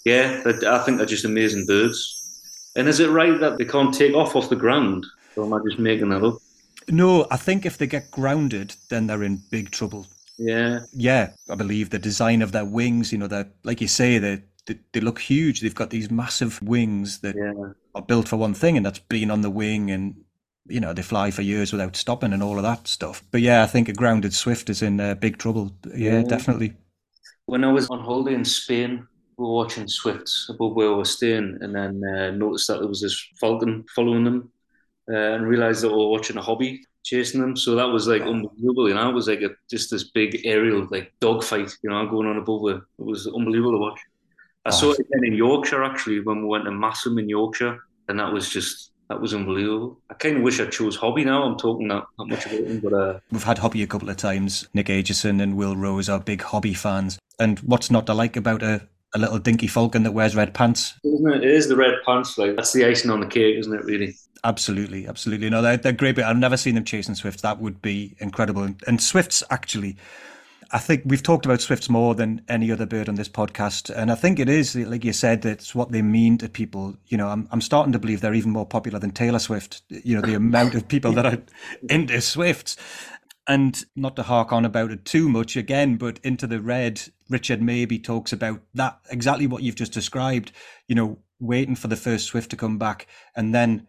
[0.04, 2.16] yeah, I think they're just amazing birds.
[2.76, 5.60] And is it right that they can't take off off the ground, or am I
[5.64, 6.38] just making that up?
[6.90, 10.08] No, I think if they get grounded, then they're in big trouble.
[10.38, 11.32] Yeah, yeah.
[11.50, 14.80] I believe the design of their wings, you know, they're, like you say, they they,
[14.94, 15.62] they look huge.
[15.62, 17.74] They've got these massive wings that yeah.
[17.94, 20.16] are built for one thing, and that's being on the wing and
[20.70, 23.24] you know they fly for years without stopping and all of that stuff.
[23.32, 25.72] But yeah, I think a grounded swift is in uh, big trouble.
[25.88, 26.74] Yeah, yeah, definitely.
[27.46, 31.06] When I was on holiday in Spain, we were watching swifts above where we were
[31.06, 34.52] staying, and then uh, noticed that there was this falcon following them,
[35.12, 37.56] uh, and realised that we were watching a hobby chasing them.
[37.56, 38.88] So that was like unbelievable.
[38.88, 41.76] You know, it was like a, just this big aerial like dogfight.
[41.82, 42.82] You know, going on above it.
[43.00, 44.00] It was unbelievable to watch.
[44.66, 44.72] I oh.
[44.72, 48.32] saw it again in Yorkshire actually when we went to Masham in Yorkshire, and that
[48.32, 49.98] was just that was unbelievable.
[50.10, 51.44] I kind of wish I chose Hobby now.
[51.44, 53.20] I'm talking not, not much about him, but uh...
[53.32, 54.68] we've had Hobby a couple of times.
[54.74, 57.18] Nick Aitchison and Will Rose are big Hobby fans.
[57.40, 60.94] And what's not to like about a, a little dinky falcon that wears red pants?
[61.04, 61.44] Isn't it?
[61.44, 62.38] it is the red pants.
[62.38, 63.84] Like that's the icing on the cake, isn't it?
[63.84, 64.16] Really.
[64.44, 65.50] Absolutely, absolutely.
[65.50, 66.16] No, they're, they're great.
[66.16, 67.42] But I've never seen them chasing swifts.
[67.42, 68.62] That would be incredible.
[68.62, 69.98] And, and swifts actually
[70.72, 74.12] I think we've talked about swifts more than any other bird on this podcast, and
[74.12, 76.96] I think it is like you said it's what they mean to people.
[77.08, 79.82] You know, I'm I'm starting to believe they're even more popular than Taylor Swift.
[79.90, 81.42] You know, the amount of people that are
[81.90, 82.78] into swifts,
[83.48, 87.62] and not to hark on about it too much again, but into the red, Richard
[87.62, 90.52] Mabey talks about that exactly what you've just described.
[90.88, 93.88] You know, waiting for the first swift to come back, and then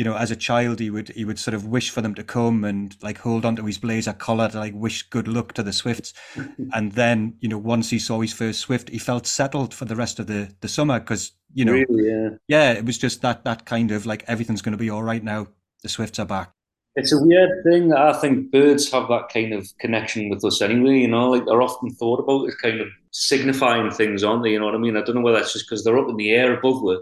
[0.00, 2.24] you know, as a child, he would he would sort of wish for them to
[2.24, 5.74] come and like hold onto his blazer collar to like wish good luck to the
[5.74, 6.14] Swifts.
[6.72, 9.94] and then, you know, once he saw his first Swift, he felt settled for the
[9.94, 13.44] rest of the the summer because you know, really, yeah, yeah, it was just that
[13.44, 15.48] that kind of like everything's going to be all right now.
[15.82, 16.54] The Swifts are back.
[16.96, 17.92] It's a weird thing.
[17.92, 21.00] I think birds have that kind of connection with us anyway.
[21.00, 24.52] You know, like they're often thought about as kind of signifying things, aren't they?
[24.52, 24.96] You know what I mean?
[24.96, 27.00] I don't know whether that's just because they're up in the air above us.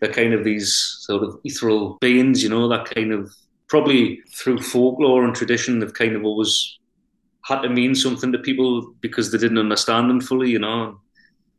[0.00, 3.32] They're kind of these sort of ethereal beings, you know, that kind of
[3.68, 6.78] probably through folklore and tradition, they've kind of always
[7.44, 11.00] had to mean something to people because they didn't understand them fully, you know.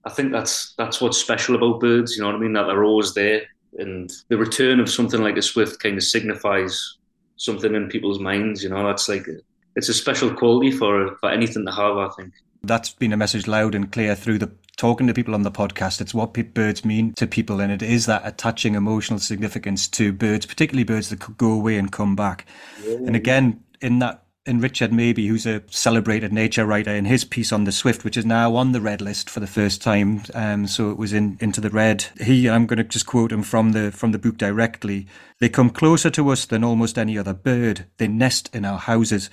[0.05, 2.53] I think that's that's what's special about birds, you know what I mean?
[2.53, 3.43] That they're always there.
[3.77, 6.97] And the return of something like a swift kind of signifies
[7.35, 8.63] something in people's minds.
[8.63, 9.27] You know, that's like
[9.75, 11.97] it's a special quality for for anything to have.
[11.97, 15.43] I think that's been a message loud and clear through the talking to people on
[15.43, 15.99] the podcast.
[15.99, 20.45] It's what birds mean to people, and it is that attaching emotional significance to birds,
[20.45, 22.45] particularly birds that could go away and come back.
[22.83, 22.95] Yeah.
[22.95, 27.51] And again, in that in Richard Mabey, who's a celebrated nature writer, in his piece
[27.51, 30.23] on the Swift, which is now on the red list for the first time.
[30.33, 32.05] Um, so it was in into the red.
[32.21, 35.07] He, I'm going to just quote him from the from the book directly.
[35.39, 37.85] They come closer to us than almost any other bird.
[37.97, 39.29] They nest in our houses,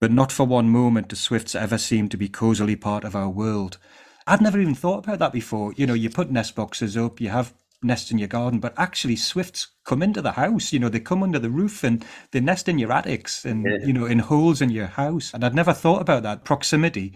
[0.00, 3.30] but not for one moment do swifts ever seem to be cosily part of our
[3.30, 3.78] world.
[4.26, 5.72] I'd never even thought about that before.
[5.76, 9.16] You know, you put nest boxes up, you have nests in your garden, but actually
[9.16, 10.72] swifts come into the house.
[10.72, 13.84] You know, they come under the roof and they nest in your attics and yeah.
[13.84, 15.32] you know in holes in your house.
[15.34, 17.14] And I'd never thought about that proximity.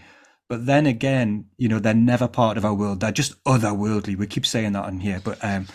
[0.48, 3.00] But then again, you know, they're never part of our world.
[3.00, 4.16] They're just otherworldly.
[4.16, 5.66] We keep saying that in here, but um,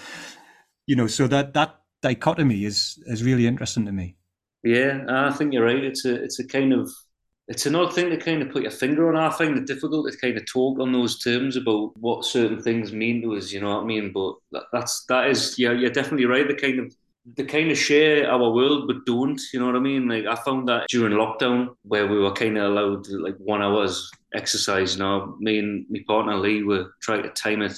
[0.87, 4.15] you know, so that that dichotomy is is really interesting to me.
[4.63, 5.83] Yeah, I think you're right.
[5.83, 6.91] It's a it's a kind of
[7.47, 9.17] it's an odd thing to kind of put your finger on.
[9.17, 12.93] I find it difficult to kind of talk on those terms about what certain things
[12.93, 13.51] mean to us.
[13.51, 14.12] You know what I mean?
[14.13, 16.47] But that, that's that is yeah, you're definitely right.
[16.47, 16.95] The kind of
[17.36, 19.39] the kind of share our world but don't.
[19.54, 20.08] You know what I mean?
[20.08, 24.10] Like I found that during lockdown where we were kind of allowed like one hour's
[24.34, 24.93] exercise.
[24.93, 27.75] You know, me and my partner Lee were trying to time it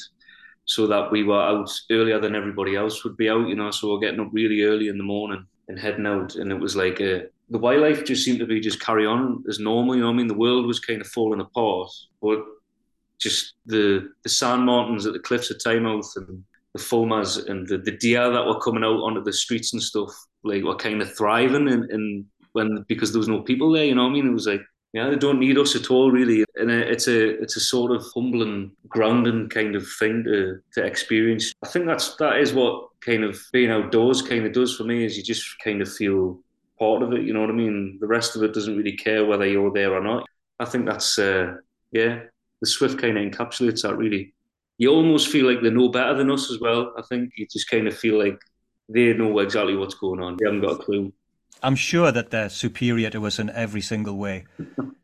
[0.66, 3.48] so that we were out earlier than everybody else would be out.
[3.48, 6.52] You know, so we're getting up really early in the morning and heading out, and
[6.52, 9.96] it was like a the wildlife just seemed to be just carry on as normal.
[9.96, 12.44] You know, I mean, the world was kind of falling apart, but
[13.20, 17.78] just the the sand martins at the cliffs of Tynemouth and the fulmars and the,
[17.78, 20.10] the deer that were coming out onto the streets and stuff,
[20.44, 23.86] like were kind of thriving and, and when because there was no people there.
[23.86, 24.62] You know, what I mean, it was like
[24.94, 26.46] yeah, they don't need us at all, really.
[26.56, 31.52] And it's a it's a sort of humbling, grounding kind of thing to to experience.
[31.64, 35.04] I think that's that is what kind of being outdoors kind of does for me.
[35.04, 36.40] Is you just kind of feel
[36.80, 37.24] part of it.
[37.24, 37.98] You know what I mean?
[38.00, 40.26] The rest of it doesn't really care whether you're there or not.
[40.60, 41.56] I think that's uh,
[41.92, 42.24] yeah,
[42.62, 44.34] the Swift kind of encapsulates that really.
[44.78, 46.94] You almost feel like they know better than us as well.
[46.98, 48.40] I think you just kind of feel like
[48.90, 50.38] they know exactly what's going on.
[50.38, 51.14] They haven't got a clue.
[51.62, 54.46] I'm sure that they're superior to us in every single way.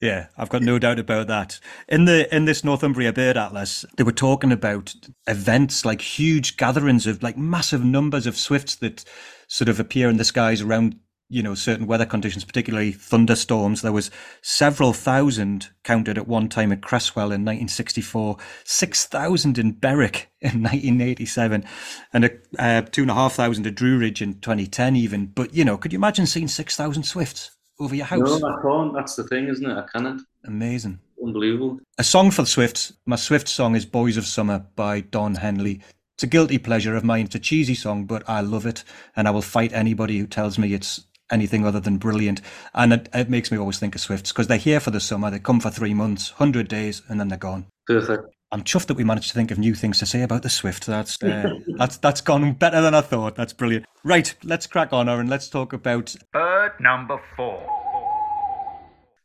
[0.00, 1.58] Yeah, I've got no doubt about that.
[1.88, 4.94] In the in this Northumbria Bird Atlas, they were talking about
[5.26, 9.04] events like huge gatherings of like massive numbers of swifts that
[9.48, 10.96] sort of appear in the skies around
[11.28, 13.82] you know certain weather conditions, particularly thunderstorms.
[13.82, 14.10] There was
[14.42, 20.62] several thousand counted at one time at Cresswell in 1964, six thousand in Berwick in
[20.62, 21.64] 1987,
[22.12, 24.96] and a, uh, two and a half thousand at Druridge in 2010.
[24.96, 28.40] Even, but you know, could you imagine seeing six thousand swifts over your house?
[28.40, 28.94] No, I can't.
[28.94, 29.76] That's the thing, isn't it?
[29.76, 30.20] I cannot.
[30.44, 31.00] Amazing.
[31.22, 31.80] Unbelievable.
[31.98, 32.92] A song for the Swifts.
[33.06, 35.80] My Swift song is Boys of Summer by Don Henley.
[36.14, 37.26] It's a guilty pleasure of mine.
[37.26, 38.84] It's a cheesy song, but I love it.
[39.16, 42.40] And I will fight anybody who tells me it's anything other than brilliant.
[42.74, 45.30] And it, it makes me always think of Swifts because they're here for the summer.
[45.30, 47.66] They come for three months, 100 days, and then they're gone.
[47.86, 48.34] Perfect.
[48.52, 50.86] I'm chuffed that we managed to think of new things to say about the Swift.
[50.86, 53.34] That's uh, that's that's gone better than I thought.
[53.34, 53.86] That's brilliant.
[54.04, 57.60] Right, let's crack on, and let's talk about bird number four.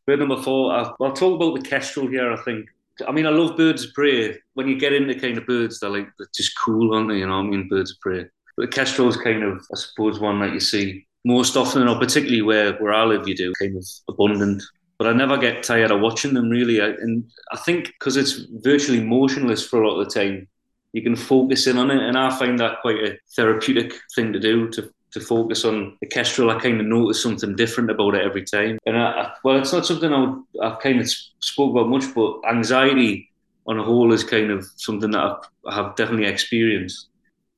[0.08, 0.74] Bird number four.
[0.74, 2.32] I'll, I'll talk about the kestrel here.
[2.32, 2.66] I think.
[3.08, 4.38] I mean, I love birds of prey.
[4.56, 7.20] When you get into kind of birds, they're like they're just cool, aren't they?
[7.20, 8.26] You know, I mean, birds of prey.
[8.58, 11.98] But the kestrel is kind of, I suppose, one that you see most often, or
[11.98, 14.64] particularly where, where I live, you do kind of abundant.
[14.98, 16.82] But I never get tired of watching them really.
[16.82, 20.48] I, and I think because it's virtually motionless for a lot of the time,
[20.94, 22.02] you can focus in on it.
[22.02, 26.08] And I find that quite a therapeutic thing to do to, to focus on the
[26.08, 26.50] kestrel.
[26.50, 28.78] I kind of notice something different about it every time.
[28.86, 32.14] And I, I, well, it's not something I would, I've kind of spoke about much,
[32.14, 33.32] but anxiety
[33.68, 37.08] on a whole is kind of something that I've, I have definitely experienced.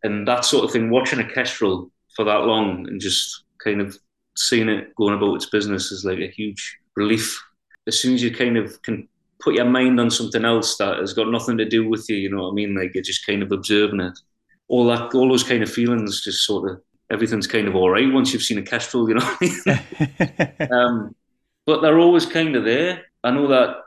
[0.04, 3.98] And that sort of thing, watching a kestrel for that long and just kind of
[4.36, 7.42] seeing it going about its business is like a huge relief.
[7.88, 9.08] As soon as you kind of can
[9.40, 12.30] put your mind on something else that has got nothing to do with you, you
[12.30, 12.76] know what I mean?
[12.76, 14.18] Like you're just kind of observing it.
[14.70, 18.12] All that, all those kind of feelings, just sort of everything's kind of all right
[18.12, 19.38] once you've seen a kestrel, you know.
[20.72, 21.16] um,
[21.66, 23.04] but they're always kind of there.
[23.24, 23.78] I know that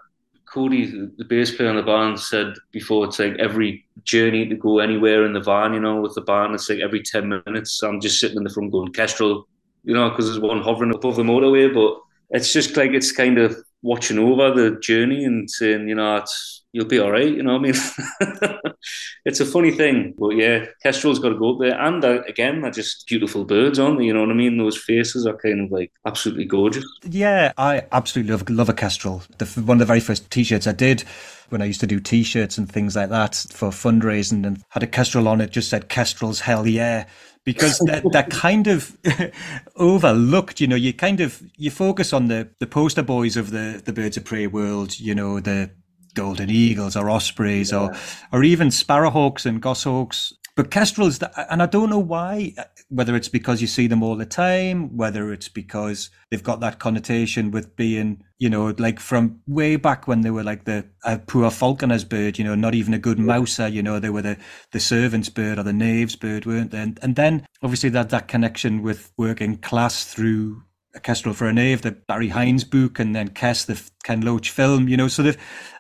[0.47, 4.79] Cody, the bass player in the band, said before it's like every journey to go
[4.79, 8.01] anywhere in the van, you know, with the band, it's like every 10 minutes, I'm
[8.01, 9.49] just sitting in the front going, Kestrel,
[9.87, 11.73] you know, because there's one hovering above the motorway.
[11.73, 11.99] But
[12.37, 16.65] it's just like it's kind of watching over the journey and saying, you know, it's
[16.73, 17.35] you'll be all right.
[17.35, 18.63] You know what I mean?
[19.25, 21.81] it's a funny thing, but yeah, Kestrel's got to go up there.
[21.81, 24.05] And uh, again, they're just beautiful birds, aren't they?
[24.05, 24.59] You know what I mean?
[24.59, 26.85] Those faces are kind of like absolutely gorgeous.
[27.09, 29.23] Yeah, I absolutely love, love a Kestrel.
[29.39, 31.05] The, one of the very first t-shirts I did
[31.49, 34.87] when I used to do t-shirts and things like that for fundraising and had a
[34.87, 37.07] Kestrel on it, just said Kestrel's hell yeah
[37.47, 38.99] because they're, they're, kind of
[39.77, 40.61] overlooked.
[40.61, 43.93] You know, you kind of you focus on the the poster boys of the the
[43.93, 45.01] birds of prey world.
[45.01, 45.71] You know, the
[46.13, 47.79] golden eagles or ospreys yeah.
[47.79, 47.97] or
[48.33, 50.35] or even sparrowhawks and goshawks.
[50.57, 54.17] But kestrels, and I don't know why, uh, whether it's because you see them all
[54.17, 59.41] the time, whether it's because they've got that connotation with being, you know, like from
[59.47, 62.95] way back when they were like the a poor falconer's bird, you know, not even
[62.95, 64.39] a good mouser, you know, they were the,
[64.73, 66.81] the servant's bird or the knave's bird, weren't they?
[66.81, 70.63] And, and then obviously that, that connection with working class through
[70.95, 74.49] a Kestrel for a Knave, the Barry Hines book, and then Kes, the Ken Loach
[74.49, 75.37] film, you know, so they've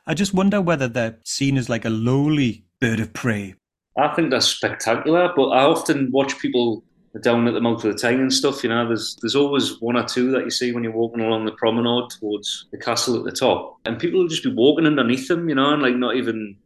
[0.06, 3.54] I just wonder whether they're seen as like a lowly bird of prey.
[3.98, 6.84] I think that's spectacular, but I often watch people
[7.22, 8.62] down at the mouth of the Tyne and stuff.
[8.62, 11.46] You know, there's there's always one or two that you see when you're walking along
[11.46, 15.28] the promenade towards the castle at the top, and people will just be walking underneath
[15.28, 16.56] them, you know, and like not even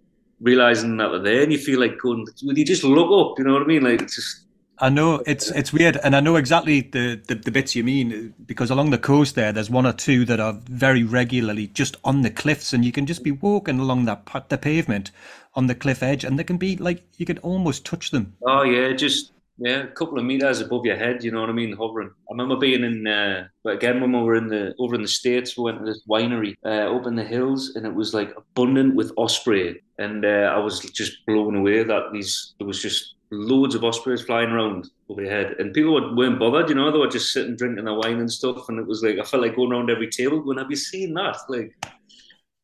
[0.41, 3.39] realizing that they're there, and you feel like going, would you just look up?
[3.39, 3.83] You know what I mean?
[3.83, 4.45] Like just
[4.83, 8.35] I know it's it's weird, and I know exactly the, the, the bits you mean
[8.47, 12.23] because along the coast there, there's one or two that are very regularly just on
[12.23, 15.11] the cliffs, and you can just be walking along that the pavement
[15.55, 18.35] on the cliff edge, and they can be like you can almost touch them.
[18.47, 21.23] Oh yeah, just yeah, a couple of meters above your head.
[21.23, 21.77] You know what I mean?
[21.77, 22.09] Hovering.
[22.09, 25.09] I remember being in, uh, but again when we were in the over in the
[25.09, 28.35] states, we went to this winery uh, up in the hills, and it was like
[28.37, 33.15] abundant with osprey, and uh, I was just blown away that these there was just
[33.31, 36.69] loads of ospreys flying around overhead, and people weren't bothered.
[36.69, 39.19] You know, they were just sitting drinking their wine and stuff, and it was like
[39.19, 41.75] I felt like going around every table going, "Have you seen that?" Like,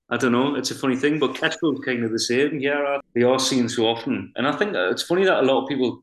[0.08, 0.54] I don't know.
[0.54, 2.60] It's a funny thing, but Kestrel's kind of the same.
[2.60, 5.68] Yeah, they are seen so often, and I think it's funny that a lot of
[5.68, 6.02] people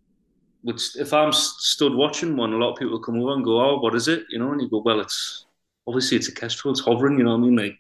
[0.64, 3.80] would, if I'm stood watching one, a lot of people come over and go, "Oh,
[3.80, 5.46] what is it?" You know, and you go, "Well, it's
[5.88, 6.74] obviously it's a Kestrel.
[6.74, 7.56] It's hovering." You know what I mean?
[7.56, 7.78] Like,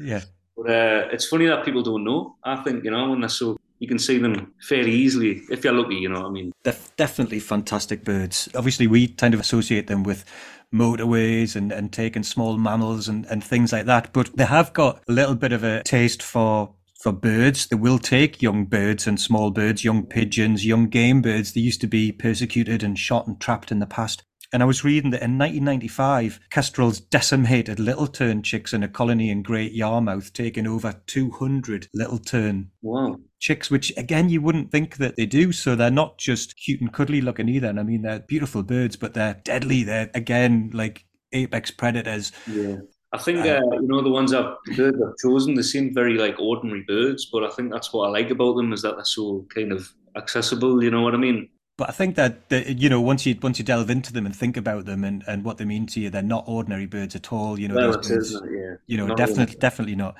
[0.00, 0.22] yeah.
[0.56, 2.36] But uh, it's funny that people don't know.
[2.42, 5.72] I think you know when they're so you can see them fairly easily if you're
[5.72, 5.96] lucky.
[5.96, 6.52] You know what I mean?
[6.62, 8.48] They're definitely fantastic birds.
[8.54, 10.24] Obviously, we kind of associate them with
[10.72, 14.12] motorways and, and taking small mammals and, and things like that.
[14.12, 17.66] But they have got a little bit of a taste for for birds.
[17.66, 21.52] They will take young birds and small birds, young pigeons, young game birds.
[21.52, 24.22] They used to be persecuted and shot and trapped in the past.
[24.52, 29.30] And I was reading that in 1995, kestrels decimated little tern chicks in a colony
[29.30, 33.16] in Great Yarmouth, taking over 200 little tern wow.
[33.40, 35.50] Chicks, which again, you wouldn't think that they do.
[35.52, 37.68] So they're not just cute and cuddly looking either.
[37.68, 39.82] And I mean, they're beautiful birds, but they're deadly.
[39.82, 42.30] They're again like apex predators.
[42.46, 42.76] Yeah.
[43.12, 45.54] I think uh, you know the ones I've birds I've chosen.
[45.54, 48.72] They seem very like ordinary birds, but I think that's what I like about them
[48.72, 50.82] is that they're so kind of accessible.
[50.84, 51.48] You know what I mean?
[51.76, 54.36] But I think that, that you know once you once you delve into them and
[54.36, 57.32] think about them and, and what they mean to you, they're not ordinary birds at
[57.32, 57.58] all.
[57.58, 58.36] You know, well, birds,
[58.70, 58.76] yeah.
[58.86, 59.58] you know, not definitely really.
[59.58, 60.16] definitely not.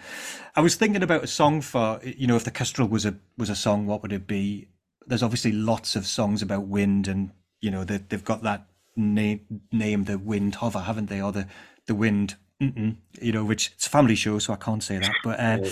[0.57, 3.51] I was thinking about a song for you know if the Kestrel was a was
[3.51, 4.69] a song, what would it be?
[5.07, 9.63] There's obviously lots of songs about wind, and you know they, they've got that name
[9.73, 11.21] name the wind hover, haven't they?
[11.21, 11.47] Or the
[11.87, 15.15] the wind, Mm-mm, you know, which it's a family show, so I can't say that.
[15.25, 15.71] But uh,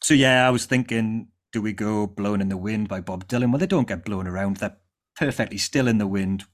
[0.00, 3.50] so yeah, I was thinking do we go "Blown in the Wind" by Bob Dylan?
[3.50, 4.58] Well, they don't get blown around.
[4.58, 4.76] They're
[5.16, 6.44] perfectly still in the wind.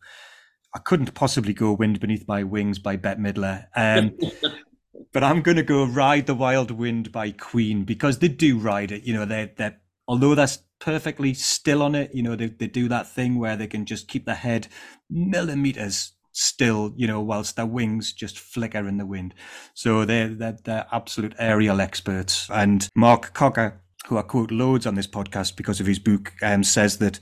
[0.75, 3.67] I couldn't possibly go Wind Beneath My Wings by Bette Midler.
[3.75, 4.17] Um,
[5.13, 8.93] but I'm going to go Ride the Wild Wind by Queen because they do ride
[8.93, 9.05] it.
[9.05, 12.89] You know, they're, they're although that's perfectly still on it, you know, they, they do
[12.89, 14.69] that thing where they can just keep their head
[15.11, 19.35] millimeters still, you know, whilst their wings just flicker in the wind.
[19.75, 22.49] So they're, they're, they're absolute aerial experts.
[22.51, 26.63] And Mark Cocker, who I quote loads on this podcast because of his book, um,
[26.63, 27.21] says that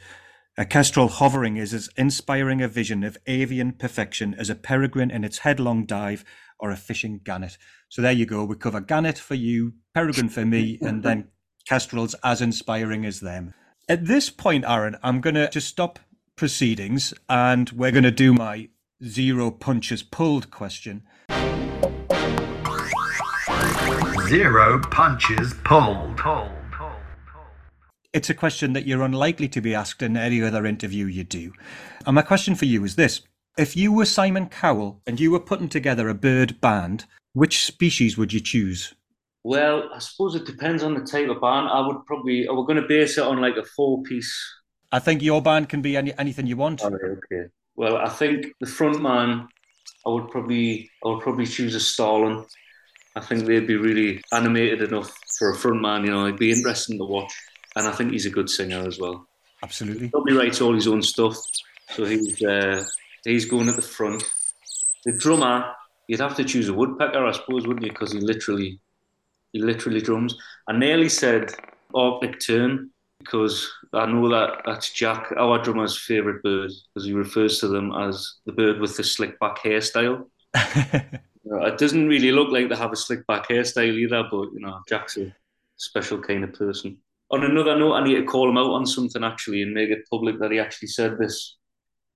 [0.57, 5.25] a kestrel hovering is as inspiring a vision of avian perfection as a peregrine in
[5.25, 6.25] its headlong dive
[6.65, 7.59] or a fishing gannet.
[7.91, 8.43] So there you go.
[8.43, 11.29] We cover gannet for you, peregrine for me, and then
[11.69, 13.53] kestrels as inspiring as them.
[13.87, 15.99] At this point, Aaron, I'm going to just stop
[16.37, 18.71] proceedings and we're going to do my
[19.05, 21.03] zero punches pulled question.
[24.27, 26.17] Zero punches pulled.
[26.17, 26.51] pulled.
[28.15, 31.53] It's a question that you're unlikely to be asked in any other interview you do.
[32.07, 33.21] And my question for you is this
[33.57, 38.17] If you were Simon Cowell and you were putting together a bird band, which species
[38.19, 38.95] would you choose?
[39.45, 41.69] Well, I suppose it depends on the type of band.
[41.69, 44.35] I would probably, we're going to base it on like a four piece.
[44.91, 46.83] I think your band can be any, anything you want.
[46.83, 47.49] okay.
[47.77, 49.49] Well, I think the front man
[50.07, 52.45] I would probably I would probably choose a starling.
[53.17, 56.05] I think they'd be really animated enough for a front man.
[56.05, 57.33] You know, it'd be interesting to watch,
[57.77, 59.27] and I think he's a good singer as well.
[59.63, 60.07] Absolutely.
[60.07, 61.37] He Probably writes all his own stuff,
[61.91, 62.85] so he's uh,
[63.31, 64.23] he's going at the front.
[65.05, 65.73] The drummer,
[66.09, 67.93] you'd have to choose a woodpecker, I suppose, wouldn't you?
[67.93, 68.81] Because he literally
[69.53, 70.37] he literally drums.
[70.69, 71.53] I nearly said
[71.95, 77.61] Arctic Tern because I know that that's Jack, our drummer's favourite bird, because he refers
[77.61, 80.27] to them as the bird with the slick back hairstyle.
[80.55, 84.81] it doesn't really look like they have a slick back hairstyle either, but you know,
[84.89, 85.35] Jack's a
[85.77, 86.99] special kind of person.
[87.31, 90.09] On another note, I need to call him out on something actually and make it
[90.11, 91.57] public that he actually said this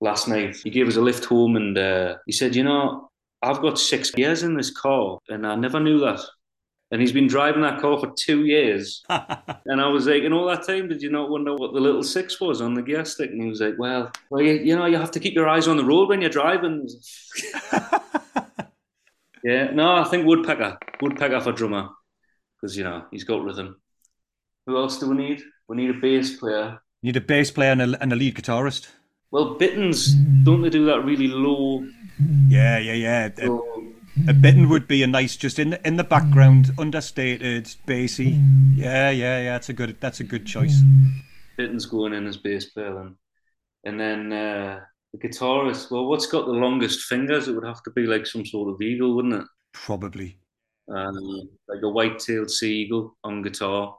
[0.01, 0.57] last night.
[0.63, 3.09] He gave us a lift home and uh, he said, You know,
[3.41, 6.21] I've got six gears in this car and I never knew that
[6.91, 9.03] and he's been driving that car for two years.
[9.09, 12.03] and I was like, in all that time, did you not wonder what the little
[12.03, 13.29] six was on the gear stick?
[13.29, 15.67] And he was like, well, well, you, you know, you have to keep your eyes
[15.67, 16.89] on the road when you're driving.
[19.43, 21.89] yeah, no, I think Woodpecker, Woodpecker for drummer,
[22.59, 23.79] because you know he's got rhythm.
[24.65, 25.43] Who else do we need?
[25.67, 26.79] We need a bass player.
[27.03, 28.87] Need a bass player and a, and a lead guitarist.
[29.31, 30.13] Well, Bitterns
[30.43, 31.85] don't they do that really low?
[32.47, 33.29] Yeah, yeah, yeah.
[33.37, 33.93] So,
[34.27, 38.39] a bittern would be a nice, just in the, in the background, understated, bassy.
[38.75, 39.53] Yeah, yeah, yeah.
[39.53, 39.97] That's a good.
[39.99, 40.81] That's a good choice.
[41.57, 43.15] Bittern's going in as bass player then,
[43.85, 44.79] and then uh,
[45.13, 45.91] the guitarist.
[45.91, 47.47] Well, what's got the longest fingers?
[47.47, 49.45] It would have to be like some sort of eagle, wouldn't it?
[49.73, 50.39] Probably.
[50.87, 53.95] Um, like a white-tailed sea eagle on guitar.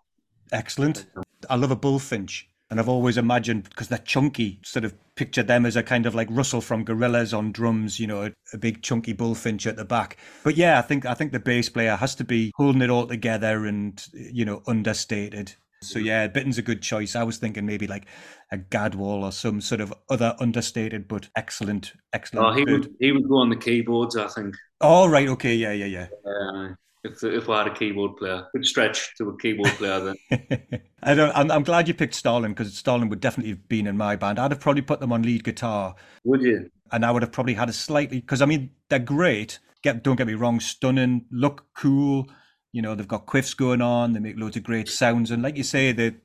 [0.53, 1.07] Excellent.
[1.49, 2.50] I love a bullfinch.
[2.71, 6.15] And I've always imagined because they're chunky, sort of pictured them as a kind of
[6.15, 9.85] like Russell from Gorillaz on drums, you know, a, a, big chunky bullfinch at the
[9.85, 10.17] back.
[10.45, 13.07] But yeah, I think I think the bass player has to be holding it all
[13.07, 15.55] together and you know understated.
[15.83, 17.17] So yeah, Bittern's a good choice.
[17.17, 18.05] I was thinking maybe like
[18.53, 22.47] a Gadwall or some sort of other understated but excellent, excellent.
[22.47, 24.55] Oh, he would he would go on the keyboards, I think.
[24.81, 26.07] Oh right, okay, yeah, yeah, yeah.
[26.25, 26.75] Uh,
[27.05, 28.47] if if I had a keyboard player.
[28.53, 30.83] Could stretch to a keyboard player then.
[31.03, 31.37] I don't.
[31.37, 34.39] I'm, I'm glad you picked starling because starling would definitely have been in my band.
[34.39, 35.95] I'd have probably put them on lead guitar.
[36.25, 36.71] Would you?
[36.93, 39.59] And I would have probably had a slightly because I mean they're great.
[39.83, 42.27] Get don't get me wrong, stunning, look cool.
[42.73, 44.13] You know they've got quiffs going on.
[44.13, 46.17] They make loads of great sounds, and like you say, they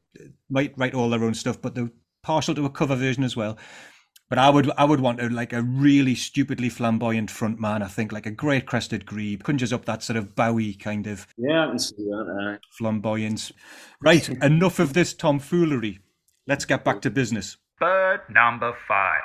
[0.49, 3.57] might write all their own stuff, but they're partial to a cover version as well.
[4.29, 7.83] But I would I would want a, like a really stupidly flamboyant front man.
[7.83, 11.27] I think like a great crested grebe conjures up that sort of Bowie kind of
[11.37, 12.55] yeah, I can see that.
[12.55, 12.57] Uh.
[12.71, 13.51] Flamboyance.
[14.01, 15.99] Right, enough of this tomfoolery.
[16.47, 17.57] Let's get back to business.
[17.79, 19.21] Bird number five.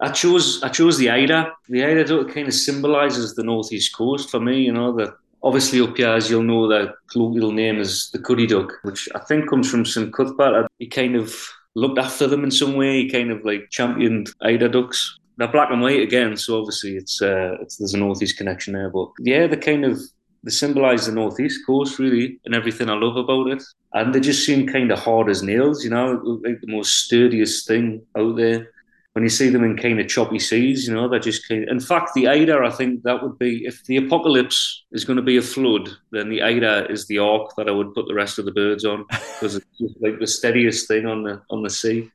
[0.00, 1.52] I chose I chose the Eider.
[1.68, 4.62] The Eider kind of symbolises the northeast coast for me.
[4.62, 8.46] You know that obviously up here, as you'll know, the colloquial name is the Cuddy
[8.46, 10.66] Duck, which I think comes from St Cuthbert.
[10.78, 11.34] He kind of
[11.74, 13.02] looked after them in some way.
[13.02, 15.18] He kind of like championed Eider ducks.
[15.36, 18.90] They're black and white again, so obviously it's, uh, it's there's a northeast connection there.
[18.90, 19.98] But yeah, they kind of
[20.44, 23.62] they symbolise the northeast coast really, and everything I love about it.
[23.94, 27.66] And they just seem kind of hard as nails, you know, like the most sturdiest
[27.66, 28.68] thing out there
[29.14, 31.68] when you see them in kind of choppy seas, you know, they're just kind of,
[31.68, 35.22] in fact, the Eider, I think that would be, if the apocalypse is going to
[35.22, 38.40] be a flood, then the Eider is the ark that I would put the rest
[38.40, 41.70] of the birds on because it's just like the steadiest thing on the, on the
[41.70, 42.10] sea.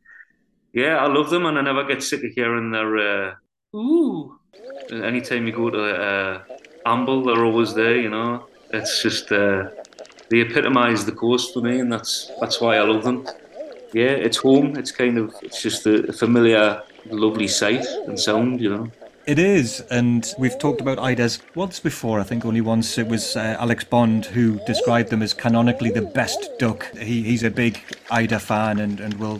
[0.73, 4.37] Yeah, I love them and I never get sick of hearing their, uh, ooh.
[4.91, 6.43] Anytime you go to uh,
[6.85, 8.45] Amble, they're always there, you know.
[8.73, 9.69] It's just, uh,
[10.29, 13.25] they epitomise the coast for me and that's, that's why I love them
[13.93, 14.77] yeah, it's home.
[14.77, 18.91] It's kind of it's just a familiar lovely sight and sound, you know.
[19.25, 22.19] It is, and we've talked about Eiders once before.
[22.19, 22.97] I think only once.
[22.97, 26.91] It was uh, Alex Bond who described them as canonically the best duck.
[26.97, 27.79] He, he's a big
[28.09, 29.39] Eider fan and, and will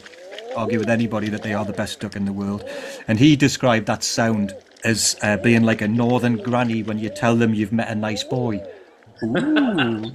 [0.56, 2.64] argue with anybody that they are the best duck in the world.
[3.08, 4.54] And he described that sound
[4.84, 8.24] as uh, being like a northern granny when you tell them you've met a nice
[8.24, 8.64] boy.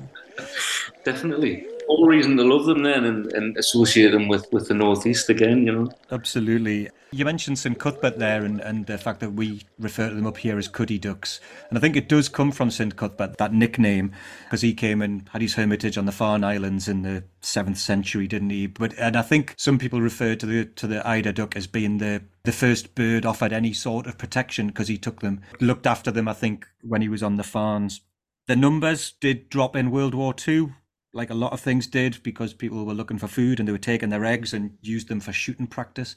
[1.04, 5.28] Definitely all reason to love them then and, and associate them with, with the Northeast
[5.28, 5.90] again, you know.
[6.10, 6.88] Absolutely.
[7.12, 10.36] You mentioned St Cuthbert there and, and the fact that we refer to them up
[10.36, 11.40] here as Cuddy Ducks.
[11.68, 14.12] And I think it does come from St Cuthbert, that nickname,
[14.44, 18.26] because he came and had his hermitage on the Farne Islands in the seventh century,
[18.26, 18.66] didn't he?
[18.66, 21.98] But and I think some people refer to the to the Eider duck as being
[21.98, 26.10] the the first bird offered any sort of protection because he took them, looked after
[26.10, 28.00] them, I think, when he was on the Farnes.
[28.46, 30.72] The numbers did drop in World War II
[31.14, 33.78] like a lot of things did because people were looking for food and they were
[33.78, 36.14] taking their eggs and used them for shooting practice.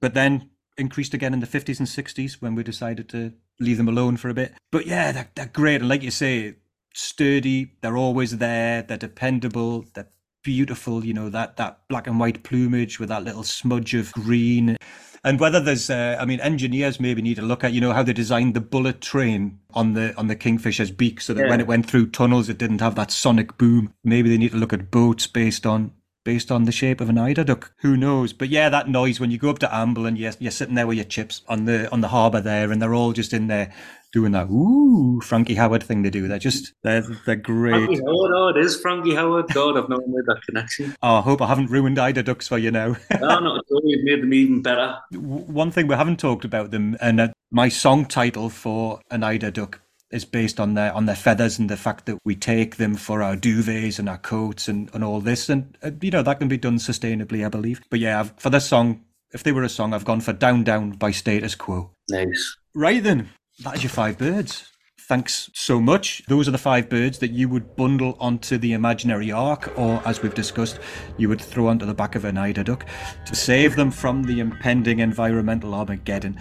[0.00, 3.88] But then increased again in the 50s and 60s when we decided to leave them
[3.88, 4.54] alone for a bit.
[4.72, 5.80] But yeah, they're, they're great.
[5.80, 6.56] And like you say,
[6.94, 10.10] sturdy, they're always there, they're dependable, they're
[10.42, 14.76] beautiful, you know, that, that black and white plumage with that little smudge of green.
[15.24, 18.02] And whether there's, uh, I mean, engineers maybe need to look at, you know, how
[18.02, 21.50] they designed the bullet train on the on the Kingfisher's beak, so that Yeah.
[21.50, 23.92] when it went through tunnels, it didn't have that sonic boom.
[24.04, 25.92] Maybe they need to look at boats based on
[26.24, 27.72] based on the shape of an eider duck.
[27.78, 28.32] Who knows?
[28.32, 30.86] But yeah, that noise when you go up to Amble and you're, you're sitting there
[30.86, 33.72] with your chips on the on the harbour there, and they're all just in there
[34.12, 36.26] doing that ooh Frankie Howerd thing they do.
[36.28, 37.84] They're just they're they're great.
[37.84, 39.52] Frankie Howerd, oh, it is Frankie Howerd.
[39.52, 40.96] God, I've never made that connection.
[41.02, 42.96] Oh, I hope I haven't ruined eider ducks for you now.
[43.20, 43.82] No, not at all.
[43.84, 44.96] You've made them even better.
[45.12, 49.50] One thing we haven't talked about them, and uh, my song title for an eider
[49.50, 49.80] duck
[50.14, 53.22] is based on their on their feathers and the fact that we take them for
[53.22, 56.48] our duvets and our coats and, and all this, and uh, you know that can
[56.48, 57.82] be done sustainably, I believe.
[57.90, 60.62] But yeah, I've, for this song, if they were a song, I've gone for "Down
[60.64, 61.90] Down" by Status Quo.
[62.08, 62.56] Nice.
[62.74, 63.30] Right then,
[63.64, 64.70] that is your five birds.
[65.06, 66.22] Thanks so much.
[66.28, 70.22] Those are the five birds that you would bundle onto the imaginary ark, or as
[70.22, 70.78] we've discussed,
[71.18, 72.86] you would throw onto the back of an eider duck
[73.26, 76.40] to save them from the impending environmental Armageddon.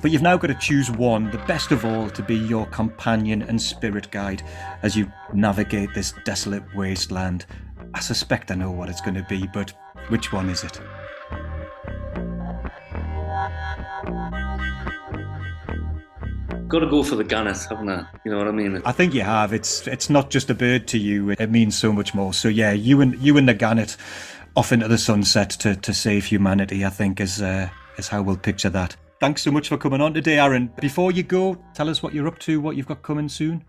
[0.00, 3.42] But you've now got to choose one, the best of all, to be your companion
[3.42, 4.42] and spirit guide
[4.82, 7.46] as you navigate this desolate wasteland.
[7.94, 9.72] I suspect I know what it's going to be, but
[10.08, 10.80] which one is it?
[16.68, 18.06] Got to go for the gannet, haven't I?
[18.24, 18.82] You know what I mean?
[18.84, 19.52] I think you have.
[19.52, 21.30] It's it's not just a bird to you.
[21.30, 22.34] It means so much more.
[22.34, 23.96] So yeah, you and you and the gannet
[24.56, 26.84] off into the sunset to, to save humanity.
[26.84, 28.96] I think is uh, is how we'll picture that.
[29.20, 30.70] Thanks so much for coming on today, Aaron.
[30.80, 33.64] Before you go, tell us what you're up to, what you've got coming soon.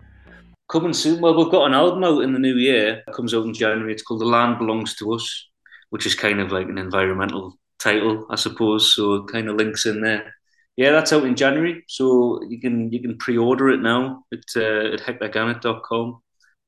[0.69, 1.21] Coming soon.
[1.21, 3.03] Well, we've got an album out in the new year.
[3.07, 3.93] It comes out in January.
[3.93, 5.47] It's called The Land Belongs to Us,
[5.91, 8.95] which is kind of like an environmental title, I suppose.
[8.95, 10.33] So it kind of links in there.
[10.75, 11.83] Yeah, that's out in January.
[11.87, 16.21] So you can you can pre-order it now at uh, at hectorgannet.com.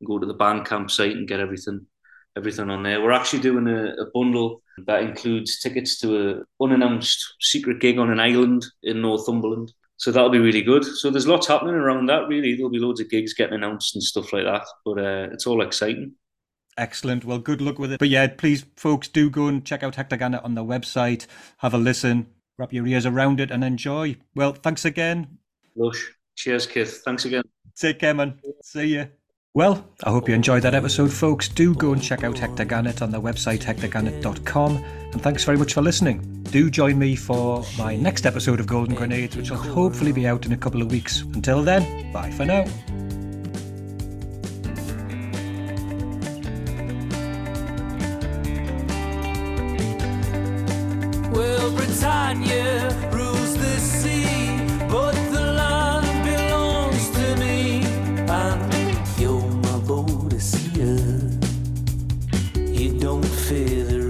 [0.05, 1.87] Go to the Bandcamp site and get everything
[2.37, 3.01] everything on there.
[3.01, 8.11] We're actually doing a, a bundle that includes tickets to a unannounced secret gig on
[8.11, 9.73] an island in Northumberland.
[9.97, 10.85] So that'll be really good.
[10.85, 12.27] So there's lots happening around that.
[12.27, 14.65] Really, there'll be loads of gigs getting announced and stuff like that.
[14.85, 16.13] But uh, it's all exciting.
[16.77, 17.25] Excellent.
[17.25, 17.99] Well, good luck with it.
[17.99, 21.25] But yeah, please, folks, do go and check out Hector Gannet on their website.
[21.57, 22.27] Have a listen,
[22.59, 24.15] wrap your ears around it, and enjoy.
[24.35, 25.39] Well, thanks again.
[25.75, 26.11] Lush.
[26.35, 27.01] Cheers, Keith.
[27.03, 27.41] Thanks again.
[27.75, 28.39] Take care, man.
[28.61, 29.05] See ya.
[29.57, 31.49] Well, I hope you enjoyed that episode, folks.
[31.49, 34.75] Do go and check out Hector Gannet on their website, hectorgannet.com.
[35.11, 36.43] And thanks very much for listening.
[36.51, 40.45] Do join me for my next episode of Golden Grenades, which will hopefully be out
[40.45, 41.21] in a couple of weeks.
[41.21, 42.65] Until then, bye for now.
[51.31, 52.91] Well, Britannia
[60.47, 61.39] see her.
[62.55, 64.06] You don't fear the